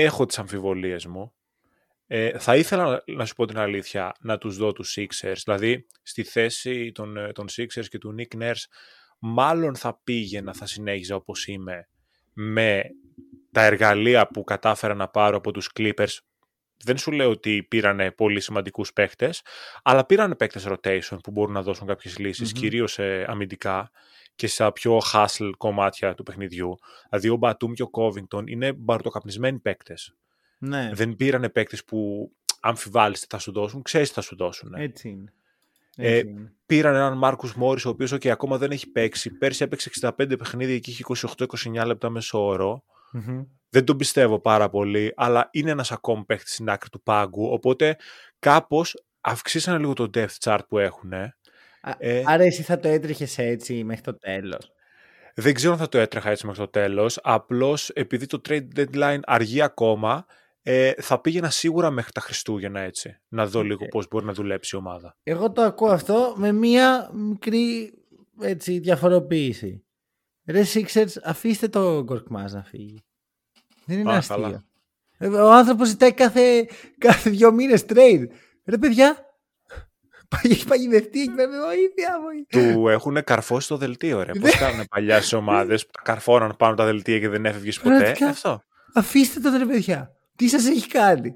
[0.00, 1.32] έχω τις αμφιβολίες μου.
[2.06, 6.22] Ε, θα ήθελα να σου πω την αλήθεια να τους δω τους Sixers, δηλαδή στη
[6.22, 8.64] θέση των, ε, των Sixers και του Nick Nurse
[9.18, 11.88] μάλλον θα πήγαινα, θα συνέχιζα όπως είμαι
[12.32, 12.82] με
[13.52, 16.16] τα εργαλεία που κατάφερα να πάρω από τους Clippers
[16.84, 19.42] δεν σου λέω ότι πήραν πολύ σημαντικούς παίχτες,
[19.82, 22.58] αλλά πήραν παίχτες rotation που μπορούν να δώσουν κάποιες λύσεις, mm-hmm.
[22.58, 23.90] κυρίως ε, αμυντικά
[24.34, 26.78] και στα πιο hustle κομμάτια του παιχνιδιού.
[27.08, 30.14] Δηλαδή ο Μπατούμ και ο Covington είναι μπαρτοκαπνισμένοι παίκτες.
[30.58, 30.90] Ναι.
[30.94, 34.74] Δεν πήρανε παίκτες που αμφιβάλλεις τι θα σου δώσουν, ξέρεις τι θα σου δώσουν.
[34.74, 35.32] Έτσι είναι.
[35.96, 36.22] Ε,
[36.66, 39.30] πήραν έναν Μάρκους Μόρις, ο οποίος okay, ακόμα δεν έχει παίξει.
[39.30, 41.02] Πέρσι έπαιξε 65 παιχνίδια και είχε
[41.36, 42.84] 28-29 λεπτά μέσω όρο.
[43.14, 43.46] Mm-hmm.
[43.68, 47.52] Δεν τον πιστεύω πάρα πολύ, αλλά είναι ένας ακόμη παίχτη στην άκρη του πάγκου.
[47.52, 47.96] Οπότε
[48.38, 51.12] κάπως αυξήσανε λίγο το depth chart που έχουν.
[51.12, 51.36] Ε,
[52.24, 54.72] Άρα εσύ θα το έτρεχες έτσι μέχρι το τέλος.
[55.34, 57.18] Δεν ξέρω αν θα το έτρεχα έτσι μέχρι το τέλος.
[57.22, 60.26] Απλώς επειδή το trade deadline αργεί ακόμα,
[60.62, 63.20] ε, θα πήγαινα σίγουρα μέχρι τα Χριστούγεννα έτσι.
[63.28, 65.16] Να δω λίγο πώς μπορεί να δουλέψει η ομάδα.
[65.22, 67.94] Εγώ το ακούω αυτό με μία μικρή
[68.40, 69.84] έτσι, διαφοροποίηση.
[70.46, 73.04] Ρε Sixers, αφήστε το Γκορκμάζ να φύγει.
[73.84, 74.62] Δεν είναι Α, αστείο.
[75.18, 76.68] Ε, ο άνθρωπος ζητάει κάθε,
[76.98, 78.26] κάθε δύο μήνες trade.
[78.64, 79.33] Ρε παιδιά,
[80.42, 81.50] έχει παγιδευτεί εκεί πέρα.
[81.50, 82.74] Βοήθεια, βοήθεια.
[82.74, 84.32] Του έχουν καρφώσει το δελτίο, ρε.
[84.32, 84.58] Πώς ναι.
[84.58, 88.62] κάνουν παλιάς στι ομάδες που τα καρφώναν πάνω τα δελτία και δεν έφευγες ποτέ; Αυτό.
[88.94, 90.12] Αφήστε το, ρε παιδιά.
[90.36, 91.34] Τι σας έχει κάνει;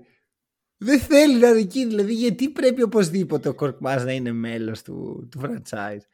[0.76, 5.40] Δεν θέλει να είναι Δηλαδή, γιατί πρέπει οπωσδήποτε ο Κορκμά να είναι μέλος του, του
[5.42, 6.04] franchise.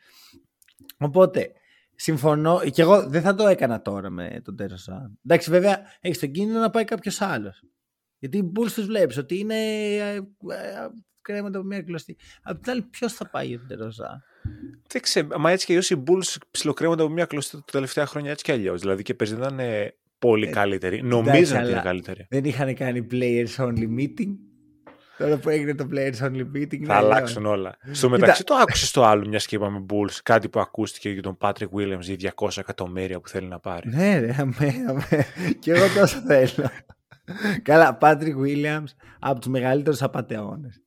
[0.99, 1.53] Οπότε,
[1.94, 2.61] συμφωνώ.
[2.70, 5.18] Και εγώ δεν θα το έκανα τώρα με τον Τεροσάν.
[5.25, 7.62] Εντάξει, βέβαια, έχεις τον κίνδυνο να πάει κάποιος άλλος.
[8.18, 9.55] Γιατί οι Bulls τους βλέπεις ότι είναι
[9.94, 10.23] ε, ε,
[11.25, 12.17] κρέματα από μια κλωστή.
[12.43, 14.23] Απ' την άλλη, ποιος θα πάει για τον Τεροζά.
[14.89, 15.39] Δεν ξέρω.
[15.39, 18.53] Μα έτσι και αλλιώς οι Bulls ψιλοκρέμονται από μια κλωστή τα τελευταία χρόνια έτσι και
[18.53, 18.81] αλλιώς.
[18.81, 19.61] Δηλαδή και παίζει ήταν
[20.19, 21.03] πολύ ε, καλύτεροι.
[21.03, 22.27] Νομίζω ότι είναι καλύτεροι.
[22.31, 24.35] Δεν είχαν κάνει players only meeting.
[25.19, 26.85] Τώρα που έγινε το Players Only Meeting.
[26.85, 27.77] Θα αλλάξουν όλα.
[27.91, 31.37] Στο μεταξύ, το άκουσες το άλλο, μιας και είπαμε Bulls, κάτι που ακούστηκε για τον
[31.41, 33.89] Patrick Williams για 200 εκατομμύρια που θέλει να πάρει.
[33.89, 35.27] Ναι, ρε, αμέ, αμέ.
[35.59, 36.71] και εγώ τόσο θέλω.
[37.63, 40.84] Καλά, Patrick Williams από τους μεγαλύτερους απαταιώνες.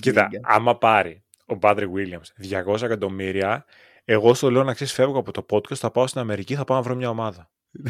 [0.00, 3.64] Κοίτα, άμα πάρει ο Patrick Williams 200 εκατομμύρια,
[4.04, 6.76] εγώ στο λέω να ξέρεις, φεύγω από το podcast, θα πάω στην Αμερική, θα πάω
[6.76, 7.50] να βρω μια ομάδα.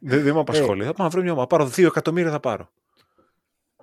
[0.00, 0.84] δεν, δεν με απασχολεί.
[0.84, 1.46] θα πάω να βρω μια ομάδα.
[1.46, 2.70] Πάρω 2 εκατομμύρια θα πάρω.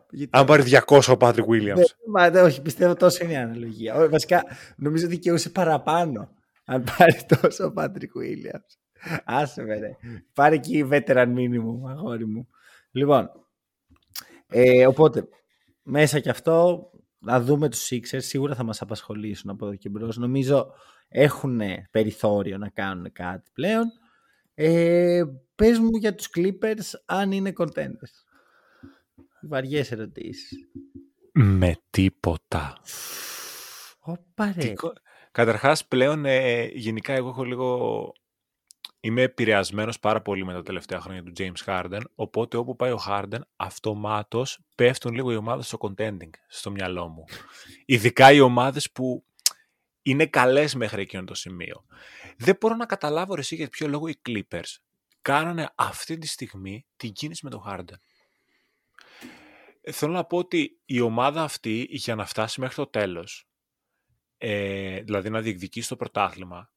[0.09, 0.37] Γιατί...
[0.37, 1.75] Αν πάρει 200 ο Patrick Williams.
[1.75, 4.09] Ναι, μα, ναι, όχι, πιστεύω τόσο είναι η αναλογία.
[4.09, 4.43] Βασικά,
[4.75, 6.29] νομίζω ότι δικαιούσε παραπάνω
[6.65, 8.77] αν πάρει τόσο ο Patrick Williams.
[9.23, 9.97] Άσε με, ρε.
[10.33, 12.47] Πάρε εκεί veteran minimum, αγόρι μου.
[12.91, 13.29] Λοιπόν,
[14.47, 15.27] ε, οπότε,
[15.83, 20.17] μέσα και αυτό να δούμε τους Sixers σίγουρα θα μας απασχολήσουν από εδώ και μπρος.
[20.17, 20.73] Νομίζω
[21.07, 23.85] έχουν περιθώριο να κάνουν κάτι πλέον.
[24.53, 25.23] Ε,
[25.55, 28.13] πες μου για τους Clippers αν είναι contenders.
[29.41, 30.69] Βαριές ερωτήσεις.
[31.33, 32.77] Με τίποτα.
[33.99, 34.73] Ωπα ρε.
[35.31, 38.11] Καταρχάς πλέον ε, γενικά εγώ έχω λίγο...
[39.05, 42.99] Είμαι επηρεασμένος πάρα πολύ με τα τελευταία χρόνια του James Harden, οπότε όπου πάει ο
[43.07, 47.23] Harden, αυτομάτως πέφτουν λίγο οι ομάδες στο contending στο μυαλό μου.
[47.85, 49.25] Ειδικά οι ομάδες που
[50.01, 51.85] είναι καλές μέχρι εκείνο το σημείο.
[52.37, 54.75] Δεν μπορώ να καταλάβω εσύ για ποιο λόγο οι Clippers
[55.21, 57.97] κάνανε αυτή τη στιγμή την κίνηση με τον Harden.
[59.81, 63.47] Ε, θέλω να πω ότι η ομάδα αυτή για να φτάσει μέχρι το τέλος,
[64.37, 66.71] ε, δηλαδή να διεκδικήσει το πρωτάθλημα,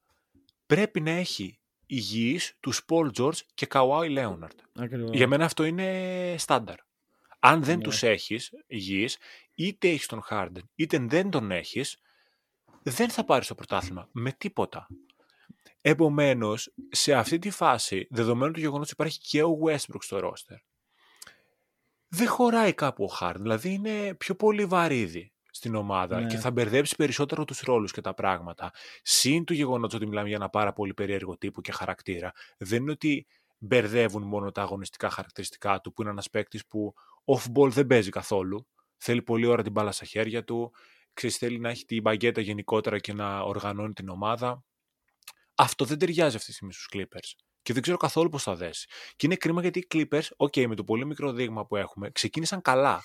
[0.67, 4.89] πρέπει να έχει υγιείς τους Paul George και Kawhi Leonard.
[5.13, 6.77] Για μένα αυτό είναι στάνταρ.
[7.39, 7.83] Αν δεν ναι.
[7.83, 9.19] τους έχεις υγιείς,
[9.55, 12.01] είτε έχεις τον Harden, είτε δεν τον έχεις,
[12.83, 14.87] δεν θα πάρεις το πρωτάθλημα με τίποτα.
[15.81, 20.57] Επομένως, σε αυτή τη φάση, δεδομένου του γεγονός ότι υπάρχει και ο Westbrook στο roster,
[22.09, 26.41] δεν χωράει κάπου ο Harden, δηλαδή είναι πιο πολύ βαρύδι στην ομάδα και ναι.
[26.41, 28.73] θα μπερδέψει περισσότερο τους ρόλους και τα πράγματα.
[29.03, 32.33] Συν του γεγονότος ότι μιλάμε για ένα πάρα πολύ περίεργο τύπο και χαρακτήρα.
[32.59, 33.27] Δεν είναι ότι
[33.59, 38.67] μπερδεύουν μόνο τα αγωνιστικά χαρακτηριστικά του, που είναι ένας παίκτης που off-ball δεν παίζει καθόλου.
[38.97, 40.73] Θέλει πολύ ώρα την μπάλα στα χέρια του,
[41.13, 44.65] ξέρεις, θέλει να έχει την μπαγκέτα γενικότερα και να οργανώνει την ομάδα.
[45.55, 47.45] Αυτό δεν ταιριάζει αυτή τη στιγμή στους Clippers.
[47.63, 48.89] Και δεν ξέρω καθόλου πώς θα δέσει.
[49.17, 52.63] Και είναι κρίμα γιατί οι Clippers, OK, με το πολύ μικρό δείγμα που έχουμε, ξεκίνησαν
[52.63, 53.05] καλά.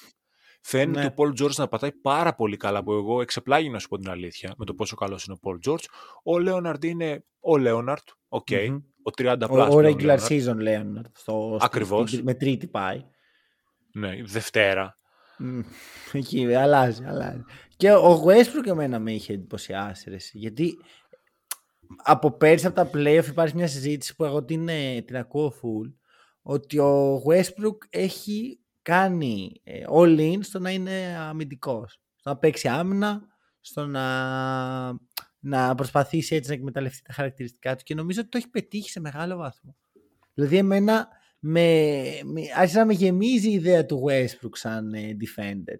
[0.61, 1.05] Φαίνεται ναι.
[1.05, 4.09] ο Paul George να πατάει πάρα πολύ καλά, που εγώ εξεπλάγην να σου πω την
[4.09, 5.83] αλήθεια με το πόσο καλός είναι ο Paul George.
[6.23, 8.47] Ο Λέοναρντ είναι ο Λέοναρντ, OK.
[8.49, 11.15] Okay, Ο 30 Ο, ο regular season Λέοναρντ.
[11.59, 12.21] Ακριβώς.
[12.21, 13.05] Με τρίτη πάει.
[13.93, 14.95] Ναι, Δευτέρα.
[16.11, 17.43] Εκεί αλλάζει, αλλάζει.
[17.77, 20.17] Και ο Westbrook εμένα με είχε εντυπωσιάσει.
[20.33, 20.77] Γιατί
[22.03, 25.93] από πέρσι από τα playoff υπάρχει μια συζήτηση που εγώ την, ε, την ακούω full
[26.41, 31.99] ότι ο Westbrook έχει κάνει ε, all in στο να είναι αμυντικός.
[32.15, 33.21] Στο να παίξει άμυνα,
[33.59, 34.07] στο να,
[35.39, 38.99] να προσπαθήσει έτσι να εκμεταλλευτεί τα χαρακτηριστικά του και νομίζω ότι το έχει πετύχει σε
[38.99, 39.75] μεγάλο βαθμό.
[40.33, 41.07] Δηλαδή εμένα
[41.39, 45.79] με, με, άρχισε να με γεμίζει η ιδέα του Westbrook σαν ε, defender.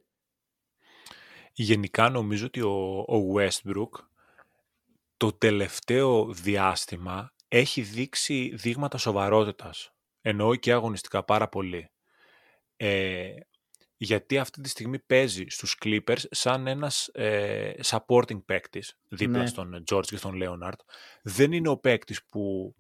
[1.54, 3.90] Γενικά νομίζω ότι ο, ο Westbrook
[5.18, 9.94] το τελευταίο διάστημα έχει δείξει δείγματα σοβαρότητας.
[10.22, 11.90] Εννοώ και αγωνιστικά πάρα πολύ.
[12.84, 13.34] Ε,
[13.98, 19.48] γιατί αυτή τη στιγμή παίζει στους Clippers σαν ένας ε, supporting παίκτης δίπλα ναι.
[19.48, 20.80] στον George και στον Leonard.
[21.22, 22.76] Δεν είναι ο παίκτης που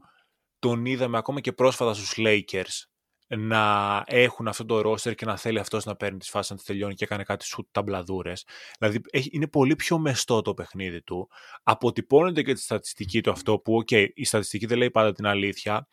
[0.59, 2.85] τον είδαμε ακόμα και πρόσφατα στους Lakers
[3.27, 6.65] να έχουν αυτό το ρόστερ και να θέλει αυτός να παίρνει τις φάσεις να τις
[6.65, 8.45] τελειώνει και έκανε κάτι σου ταμπλαδούρες.
[8.79, 11.29] Δηλαδή είναι πολύ πιο μεστό το παιχνίδι του.
[11.63, 15.87] Αποτυπώνεται και τη στατιστική του αυτό που, οκ, η στατιστική δεν λέει πάντα την αλήθεια,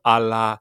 [0.00, 0.60] αλλά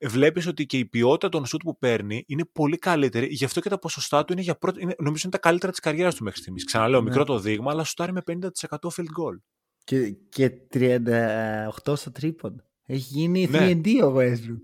[0.00, 3.26] βλέπεις ότι και η ποιότητα των σουτ που παίρνει είναι πολύ καλύτερη.
[3.26, 5.80] Γι' αυτό και τα ποσοστά του είναι για πρώτη, είναι, νομίζω είναι τα καλύτερα της
[5.80, 6.64] καριέρας του μέχρι στιγμής.
[6.64, 7.08] Ξαναλέω, ναι.
[7.08, 9.40] μικρό το δείγμα, αλλά σουτάρει με 50% field goal.
[9.84, 12.64] Και, και 38 στο τρίποντο.
[12.86, 13.70] Έχει γίνει ναι.
[13.70, 14.60] 3D ο Westbrook.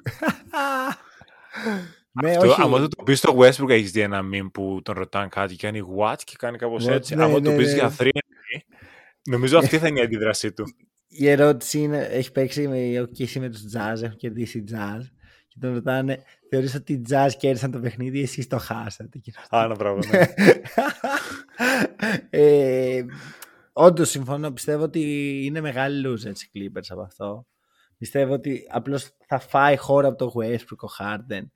[2.22, 2.60] ναι, Αυτό, όχι.
[2.60, 5.80] Άμα το πεις στο Westbrook, έχεις δει ένα meme που τον ρωτάνε κάτι και κάνει
[5.98, 7.14] what και κάνει κάπως έτσι.
[7.14, 7.74] Ναι, άμα ναι, το πεις ναι.
[7.74, 8.08] για 3D,
[9.28, 10.64] νομίζω αυτή θα είναι η αντίδρασή του.
[11.08, 15.00] Η ερώτηση είναι, έχει παίξει με, ο Κίση με τους Jazz, έχουν κερδίσει Jazz
[15.52, 19.20] και τον ρωτάνε, θεωρείς ότι οι Jazz κέρδισαν το παιχνίδι, εσείς το χάσατε.
[19.48, 20.26] Α, ένα πράγμα, ναι.
[22.40, 23.04] ε,
[23.72, 25.00] όντως συμφωνώ, πιστεύω ότι
[25.44, 27.46] είναι μεγάλη loser έτσι Clippers από αυτό.
[27.98, 31.46] Πιστεύω ότι απλώς θα φάει χώρα από το Westbrook ο Harden,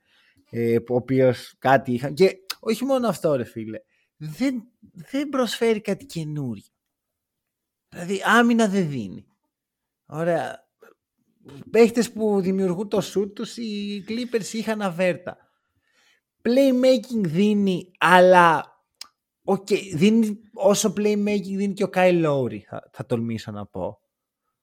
[0.50, 2.14] ε, ο οποίος κάτι είχαν.
[2.14, 3.78] Και όχι μόνο αυτό ρε φίλε,
[4.16, 4.62] δεν,
[5.10, 6.64] δεν προσφέρει κάτι καινούριο.
[7.88, 9.26] Δηλαδή άμυνα δεν δίνει.
[10.06, 10.65] Ωραία.
[11.70, 15.36] Παίχτες που δημιουργούν το σουτ τους οι Clippers είχαν αβέρτα.
[16.42, 18.64] Playmaking δίνει, αλλά
[19.44, 23.84] okay, δίνει όσο playmaking δίνει και ο Kyle Lowry, θα, θα τολμήσω να πω.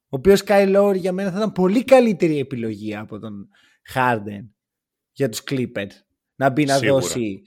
[0.10, 3.50] Ο οποίος Kyle Lowry για μένα θα ήταν πολύ καλύτερη επιλογή από τον
[3.94, 4.50] Harden
[5.12, 5.92] για τους Clippers.
[6.36, 7.42] Να μπει να δώσει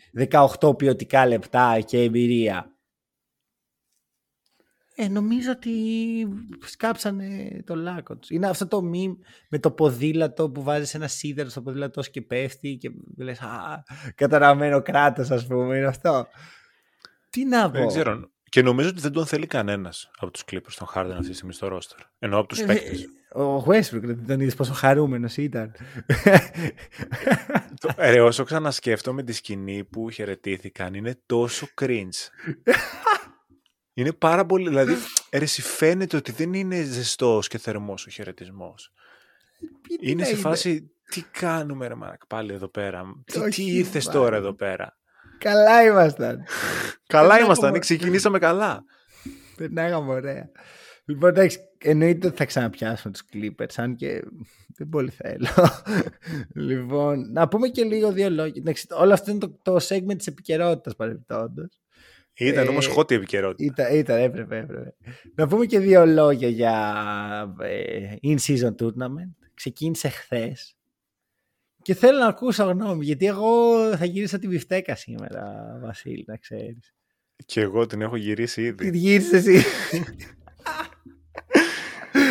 [0.61, 2.76] 18 ποιοτικά λεπτά και εμπειρία
[4.99, 5.73] ε, νομίζω ότι
[6.65, 8.31] σκάψανε το λάκκο τους.
[8.31, 9.17] Είναι αυτό το meme
[9.49, 13.83] με το ποδήλατο που βάζεις ένα σίδερο στο ποδήλατο και πέφτει και λες α,
[14.15, 16.27] καταραμένο κράτος ας πούμε, είναι αυτό.
[17.31, 17.79] Τι να πω.
[17.79, 18.31] Δεν ξέρω.
[18.49, 21.53] Και νομίζω ότι δεν τον θέλει κανένας από τους Clippers τον Harden αυτή τη στιγμή
[21.53, 22.01] στο roster.
[22.19, 23.09] Ενώ από τους ε, παίκτες.
[23.35, 25.73] Ο Westbrook δεν τον είδες πόσο χαρούμενος ήταν.
[27.99, 32.29] Ρε, όσο ξανασκέφτομαι τη σκηνή που χαιρετήθηκαν, είναι τόσο cringe.
[33.99, 34.69] Είναι πάρα πολύ.
[34.69, 34.95] Δηλαδή,
[35.31, 38.93] αίρεση φαίνεται ότι δεν είναι ζεστός και θερμός ο χαιρετισμός.
[40.01, 43.05] Είναι σε φάση, τι κάνουμε ρε Μαρακ πάλι εδώ πέρα.
[43.25, 44.17] Τι, Όχι, τι ήρθες πάλι.
[44.17, 44.97] τώρα εδώ πέρα;
[45.39, 46.37] Καλά ήμασταν.
[47.07, 48.85] Καλά Περνάγαμε- ήμασταν, ξεκινήσαμε καλά.
[49.57, 50.51] Περνάγαμε ωραία.
[51.05, 54.23] Λοιπόν, εντάξει, εννοείται ότι θα ξαναπιάσουμε τους Clippers, αν και
[54.77, 55.47] δεν πολύ θέλω.
[56.55, 58.55] λοιπόν, να πούμε και λίγο δύο λόγια.
[58.57, 61.69] Εντάξει, όλο αυτό είναι το, το segment της επικαιρότητας παρεμπιπτόντως.
[62.39, 63.65] Ήταν Ε, όμως hot η επικαιρότητα.
[63.65, 64.95] Ήταν, ήταν, έπρεπε, έπρεπε.
[65.35, 69.35] Να πούμε και δύο λόγια για ε, in-season tournament.
[69.55, 70.77] Ξεκίνησε χθες.
[71.83, 75.43] Και θέλω να ακούσω γνώμη, γιατί εγώ θα γύρισα τη μπιφτέκα σήμερα,
[75.83, 76.95] Βασίλη, να ξέρεις.
[77.47, 78.99] Και εγώ την έχω γυρίσει Τι ήδη.
[78.99, 79.65] γύρισες εσύ.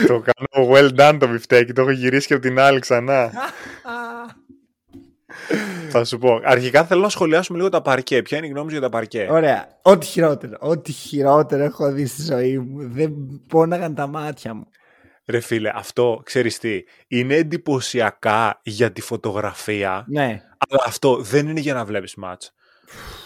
[0.08, 3.32] το κάνω well done το μπιφτέκι, το έχω γυρίσει και από την άλλη ξανά.
[5.90, 6.40] Θα σου πω.
[6.44, 8.22] Αρχικά θέλω να σχολιάσουμε λίγο τα παρκέ.
[8.22, 9.68] Ποια είναι η γνώμη σου για τα παρκέ; Ωραία.
[9.82, 10.58] Ό,τι χειρότερο.
[10.60, 12.90] Ό,τι χειρότερο έχω δει στη ζωή μου.
[12.90, 13.14] Δεν
[13.48, 14.68] πόναγαν τα μάτια μου.
[15.28, 16.84] Ρε φίλε, αυτό ξέρεις τι.
[17.08, 20.42] Είναι εντυπωσιακά για τη φωτογραφία, Ναι.
[20.68, 22.54] αλλά αυτό δεν είναι για να βλέπεις μάτς.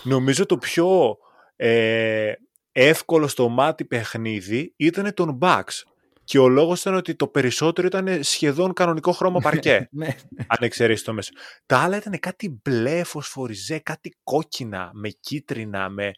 [0.04, 1.18] Νομίζω το πιο
[1.56, 2.32] ε,
[2.72, 5.84] εύκολο στο μάτι παιχνίδι ήταν τον Bucks.
[6.30, 9.88] Και ο λόγος ήταν ότι το περισσότερο ήταν σχεδόν κανονικό χρώμα παρκέ.
[9.92, 10.08] ναι.
[10.48, 11.32] αν εξαιρέσεις το μέσο.
[11.66, 16.12] Τα άλλα ήταν κάτι μπλε, φωσφοριζέ, κάτι κόκκινα, με κίτρινα, με...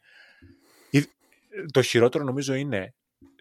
[0.90, 1.04] Ή-
[1.70, 2.94] Το χειρότερο νομίζω είναι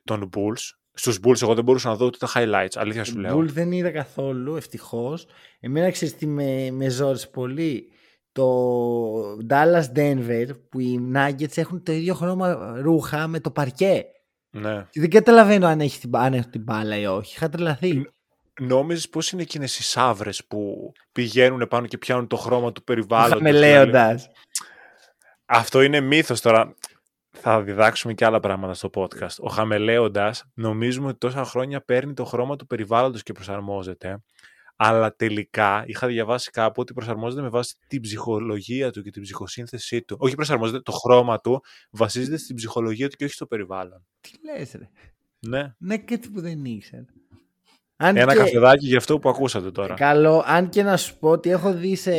[0.03, 0.59] των Bulls.
[0.93, 3.35] Στους Bulls εγώ δεν μπορούσα να δω ούτε τα highlights, αλήθεια σου λέω.
[3.35, 5.25] Μπουλ δεν είδα καθόλου, ευτυχώς.
[5.59, 7.91] Εμένα ξέρεις τι με, με ζόρισε πολύ;
[8.31, 8.47] Το
[9.49, 14.05] Dallas Denver που οι Nuggets έχουν το ίδιο χρώμα ρούχα με το παρκέ.
[14.51, 14.87] Ναι.
[14.89, 17.33] Και δεν καταλαβαίνω αν, έχει την, αν έχουν την μπάλα ή όχι.
[17.35, 18.09] Είχα τρελαθεί.
[18.59, 23.39] Νόμιζες πώς είναι εκείνες οι σαύρες που πηγαίνουν πάνω και πιάνουν το χρώμα του περιβάλλοντος.
[23.39, 24.29] Είχαμε δηλαδή; λέοντας.
[25.45, 26.75] Αυτό είναι μύθος τώρα.
[27.33, 29.35] Θα διδάξουμε και άλλα πράγματα στο podcast.
[29.39, 34.23] Ο χαμελέοντας νομίζουμε ότι τόσα χρόνια παίρνει το χρώμα του περιβάλλοντος και προσαρμόζεται.
[34.83, 40.01] Αλλά τελικά είχα διαβάσει κάπου ότι προσαρμόζεται με βάση την ψυχολογία του και την ψυχοσύνθεσή
[40.01, 40.15] του.
[40.19, 44.05] Όχι προσαρμόζεται, το χρώμα του βασίζεται στην ψυχολογία του και όχι στο περιβάλλον.
[44.21, 44.89] Τι λες ρε.
[45.39, 45.75] Ναι.
[45.77, 47.05] Ναι, κάτι που δεν ήξερα.
[47.95, 49.93] Αν Ένα και- καφεδάκι για αυτό που ακούσατε τώρα.
[49.93, 52.13] Καλό, αν και να σου πω ότι έχω δει σε,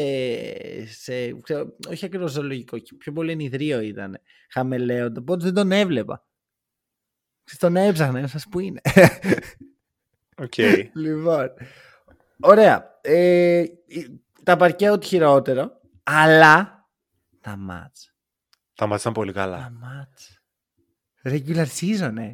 [0.86, 4.18] σε ξέρω, όχι ακριβώς ζωολογικό, και πιο πολύ ενυδρείο ήταν
[4.50, 6.26] χαμαιλέοντα, οπότε δεν τον έβλεπα.
[7.58, 8.80] Τον έψαχνα, να σας που είναι.
[10.36, 10.58] Οκ.
[11.04, 11.48] λοιπόν,
[12.42, 12.98] ωραία.
[13.00, 13.64] Ε,
[14.42, 16.86] τα παρκέ ό,τι χειρότερο, αλλά
[17.40, 18.14] τα μάτς.
[18.74, 19.72] Τα μάτς ήταν πολύ Τα καλά.
[19.80, 20.40] μάτς.
[21.24, 22.32] Regular season, ε.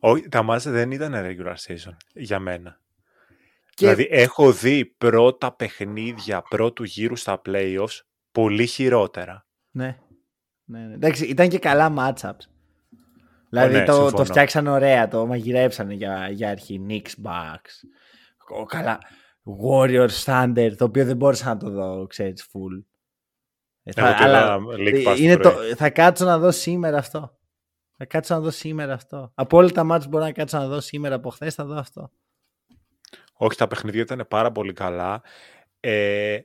[0.00, 2.80] Όχι, τα μάτς δεν ήταν regular season για μένα.
[3.74, 8.00] Και Δηλαδή έχω δει πρώτα παιχνίδια πρώτου γύρου στα playoffs
[8.32, 9.46] πολύ χειρότερα.
[9.70, 9.98] Ναι.
[10.64, 10.94] ναι, ναι.
[10.94, 12.44] Εντάξει, ήταν και καλά matchups.
[13.48, 14.10] Δηλαδή ναι, το, συμφωνώ.
[14.10, 16.86] το φτιάξαν ωραία, το μαγειρέψανε για, για αρχή.
[16.88, 17.88] Knicks, Bucks.
[18.48, 18.98] Ο, καλά.
[19.64, 22.84] Warriors, Thunder, το οποίο δεν μπόρεσα να το δω, ξέρεις, full.
[23.82, 27.38] Ε, Εγώ το είδα League Pass είναι το το, θα κάτσω να δω σήμερα αυτό.
[27.96, 29.32] Θα κάτσω να δω σήμερα αυτό.
[29.34, 31.74] Από όλα τα μάτια που μπορώ να κάτσω να δω σήμερα από χθες, θα δω
[31.74, 32.10] αυτό.
[33.32, 35.22] Όχι, τα παιχνίδια ήταν πάρα πολύ καλά.
[35.80, 36.38] Ε,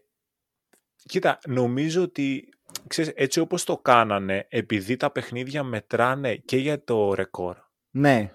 [0.96, 2.50] κοίτα, νομίζω ότι
[2.88, 7.58] ξέρεις, έτσι όπως το κάνανε, επειδή τα παιχνίδια μετράνε και για το ρεκόρ,
[7.90, 8.32] Ναι.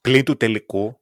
[0.00, 1.00] πλην του τελικού,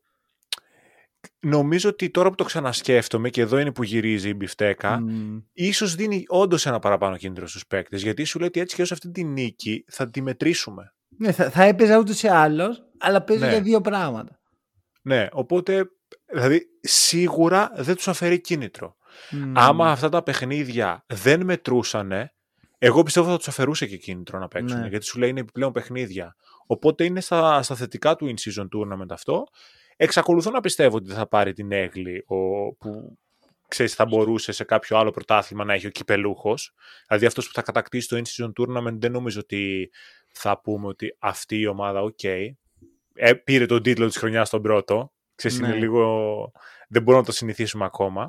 [1.42, 5.38] νομίζω ότι τώρα που το ξανασκέφτομαι και εδώ είναι που γυρίζει η μπιφτέκα, Μμ.
[5.52, 8.92] ίσως δίνει όντως ένα παραπάνω κίνητρο στους παίκτες, γιατί σου λέει ότι έτσι και ως
[8.92, 10.92] αυτή τη νίκη θα τη μετρήσουμε.
[11.18, 13.50] ναι θα, θα έπαιζα ούτως ή άλλως, αλλά παίζω Ναι.
[13.50, 14.40] για δύο πράγματα.
[15.02, 15.84] Ναι, οπότε,
[16.32, 18.96] δηλαδή, σίγουρα δεν τους αφαιρεί κίνητρο.
[19.30, 19.52] Μμ.
[19.58, 22.32] Άμα αυτά τα παιχνίδια δεν μετρούσανε,
[22.78, 24.80] εγώ πιστεύω θα τους αφαιρούσε και κίνητρο να παίξουν.
[24.80, 24.88] Ναι.
[24.88, 26.34] Γιατί σου λέει είναι επιπλέον παιχνίδια.
[26.66, 29.44] Οπότε είναι στα, στα θετικά του in-season tournament αυτό.
[30.04, 33.18] Εξακολουθώ να πιστεύω ότι δεν θα πάρει την έγκλη ο, που
[33.68, 36.74] ξέρεις, θα μπορούσε σε κάποιο άλλο πρωτάθλημα να έχει ο κυπελούχος.
[37.06, 39.90] Δηλαδή αυτός που θα κατακτήσει το in-season tournament δεν νομίζω ότι
[40.28, 42.52] θα πούμε ότι αυτή η ομάδα, οκ, ε,
[43.44, 45.12] πήρε τον τίτλο της χρονιάς στον πρώτο.
[45.34, 45.66] Ξέρεις, Ναι.
[45.66, 46.04] είναι λίγο...
[46.88, 48.24] Δεν μπορούμε να το συνηθίσουμε ακόμα.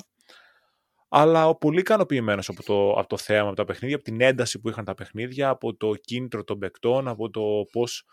[1.08, 4.60] Αλλά ο πολύ ικανοποιημένος από το, από το θέαμα, από τα παιχνίδια, από την ένταση
[4.60, 8.04] που είχαν τα παιχνίδια, από το κίνητρο των παικτών, από το πώς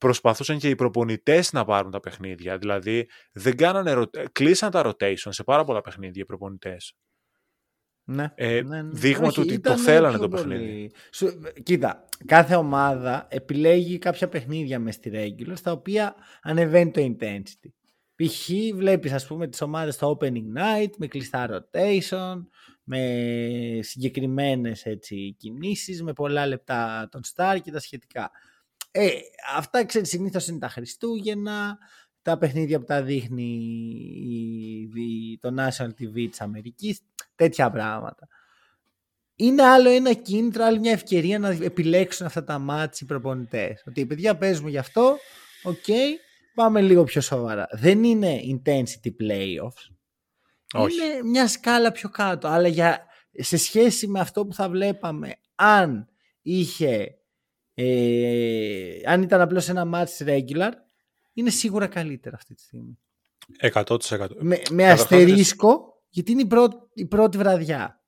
[0.00, 2.58] προσπαθούσαν και οι προπονητές να πάρουν τα παιχνίδια.
[2.58, 6.94] Δηλαδή, δεν κάνανε, ρο- κλείσαν τα rotation σε πάρα πολλά παιχνίδια οι προπονητές.
[8.04, 8.32] Ναι.
[8.34, 8.90] Ε, ναι, ναι.
[8.92, 10.58] δείγμα Όχι, του ότι ήταν το θέλανε πιο το πολύ.
[10.58, 10.92] παιχνίδι.
[11.12, 17.68] Σου, κοίτα, κάθε ομάδα επιλέγει κάποια παιχνίδια μες στη regular στα οποία ανεβαίνει το intensity.
[18.14, 18.48] Π.χ.
[18.74, 22.34] βλέπεις ας πούμε τις ομάδες στο opening night με κλειστά rotation,
[22.84, 22.98] με
[23.80, 28.30] συγκεκριμένες έτσι, κινήσεις, με πολλά λεπτά των star και τα σχετικά.
[28.90, 29.10] Ε,
[29.56, 31.78] αυτά ξέρεις συνήθως είναι τα Χριστούγεννα,
[32.22, 33.48] τα παιχνίδια που τα δείχνει
[35.40, 37.00] το National TV της Αμερικής,
[37.34, 38.28] τέτοια πράγματα.
[39.34, 43.82] Είναι άλλο ένα κίνητρο, άλλη μια ευκαιρία να επιλέξουν αυτά τα μάτς οι προπονητές.
[43.86, 45.16] Ότι οι παιδιά παίζουμε γι' αυτό,
[45.62, 45.84] οκ,
[46.54, 47.68] πάμε λίγο πιο σοβαρά.
[47.70, 49.94] Δεν είναι intensity playoffs.
[50.72, 50.94] Όχι.
[50.94, 52.48] Είναι μια σκάλα πιο κάτω.
[52.48, 56.08] Αλλά για, σε σχέση με αυτό που θα βλέπαμε, αν
[56.42, 57.19] είχε
[57.82, 60.70] ε, αν ήταν απλώς ένα match regular,
[61.32, 62.98] είναι σίγουρα καλύτερα αυτή τη στιγμή.
[63.72, 64.28] 100%.
[64.38, 68.04] Με, με αστερίσκο, γιατί είναι η πρώτη, η πρώτη βραδιά.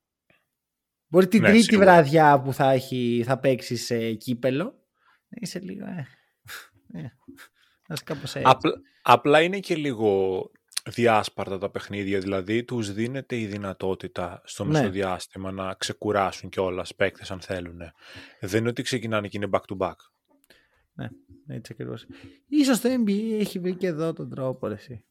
[1.07, 1.93] Μπορεί την ναι, τρίτη σίγουρα.
[1.93, 4.65] βραδιά που θα, έχει, θα παίξει σε κύπελο
[5.29, 5.87] να είσαι λίγο.
[5.87, 6.07] Ε,
[6.93, 8.51] ε, κάπως έτσι.
[8.51, 10.51] Απλά, απλά είναι και λίγο
[10.85, 14.71] διάσπαρτα τα παιχνίδια, δηλαδή τους δίνεται η δυνατότητα στο ναι.
[14.71, 17.81] μεσοδιάστημα να ξεκουράσουν κιόλας παίκτες αν θέλουν.
[18.41, 19.97] Δεν είναι ότι ξεκινάνε και είναι back to back.
[20.95, 21.09] Ναι,
[21.47, 22.07] έτσι ακριβώς.
[22.49, 25.05] Ίσως το NBA έχει βρει και εδώ τον τρόπο, εσύ.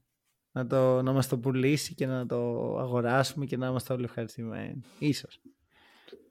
[0.51, 2.37] Να, το, να μας το πουλήσει και να το
[2.79, 4.81] αγοράσουμε και να είμαστε όλοι ευχαριστημένοι.
[4.99, 5.39] Ίσως.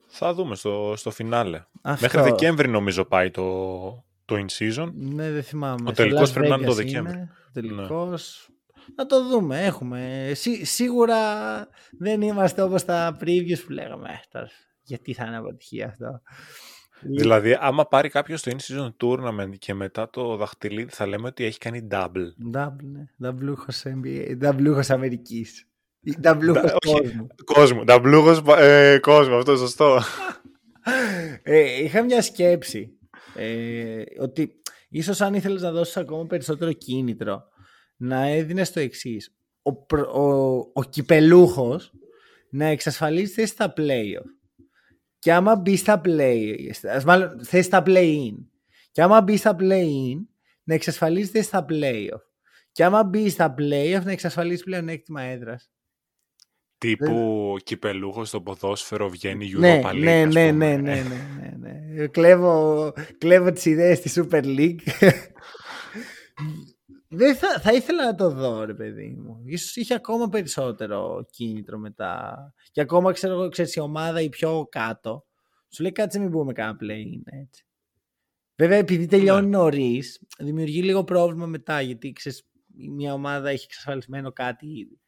[0.07, 1.65] Θα δούμε στο, στο φινάλε.
[2.01, 4.91] Μέχρι Δεκέμβρη νομίζω πάει το, το in season.
[4.95, 5.89] Ναι, δεν θυμάμαι.
[5.89, 7.19] Ο τελικός πρέπει να είναι το Δεκέμβρη.
[7.19, 8.49] Ο τελικός...
[8.49, 8.59] Ναι.
[8.97, 9.65] Να το δούμε.
[9.65, 10.33] Έχουμε.
[10.63, 11.19] σίγουρα
[11.99, 14.21] δεν είμαστε όπως τα previews που λέγαμε.
[14.33, 14.41] Ε,
[14.83, 16.21] γιατί θα είναι αποτυχία αυτό.
[17.03, 21.59] Δηλαδή, άμα πάρει κάποιος το in-season tournament και μετά το δαχτυλίδι, θα λέμε ότι έχει
[21.59, 22.57] κάνει double.
[22.57, 23.05] Double, ναι.
[23.23, 25.69] Νταμπλούχος NBA, νταμπλούχος Αμερικής.
[26.21, 27.27] Νταμπλούχος κόσμου.
[27.45, 30.01] Κόσμου, νταμπλούχος ε, κόσμου, αυτό σωστό.
[31.43, 32.99] ε, είχα μια σκέψη.
[33.35, 37.50] Ε, ότι ίσως αν ήθελες να δώσεις ακόμα περισσότερο κίνητρο
[38.01, 39.35] να έδινε το εξής.
[39.63, 41.93] Ο, ο, ο κυπελούχος
[42.51, 44.29] να εξασφαλίσει θέση στα playoff.
[45.19, 46.55] Και άμα μπει στα play,
[47.05, 48.35] μάλλον θέση στα play-in.
[48.91, 50.19] Και άμα μπει στα play-in,
[50.63, 52.23] να εξασφαλίσει θέση στα playoff.
[52.73, 55.71] Και άμα μπει στα playoff, να εξασφαλίσει πλέον έκτημα έδρας.
[56.79, 57.63] Τύπου Δεν...
[57.65, 59.99] κυπελούχος στο ποδόσφαιρο βγαίνει Europa ναι, League.
[59.99, 61.03] Ναι, ναι, ναι, ναι, ναι,
[61.39, 62.07] ναι, ναι.
[62.07, 64.81] Κλέβω, κλέβω τις ιδέες της Super League.
[67.13, 69.43] Δεν θα, θα ήθελα να το δω, ρε παιδί μου.
[69.45, 72.37] Ίσως είχε ακόμα περισσότερο κίνητρο μετά.
[72.73, 75.25] Και ακόμα ξέρω, ξέρεις, η ομάδα η πιο κάτω
[75.71, 77.65] σου λέει κάτσε μην πούμε κανένα play έτσι.
[78.57, 79.57] Βέβαια επειδή τελειώνει ναι.
[79.57, 82.49] νωρίς, δημιουργεί λίγο πρόβλημα μετά γιατί ξέρεις,
[82.97, 85.01] μια ομάδα έχει εξασφαλισμένο κάτι ήδη.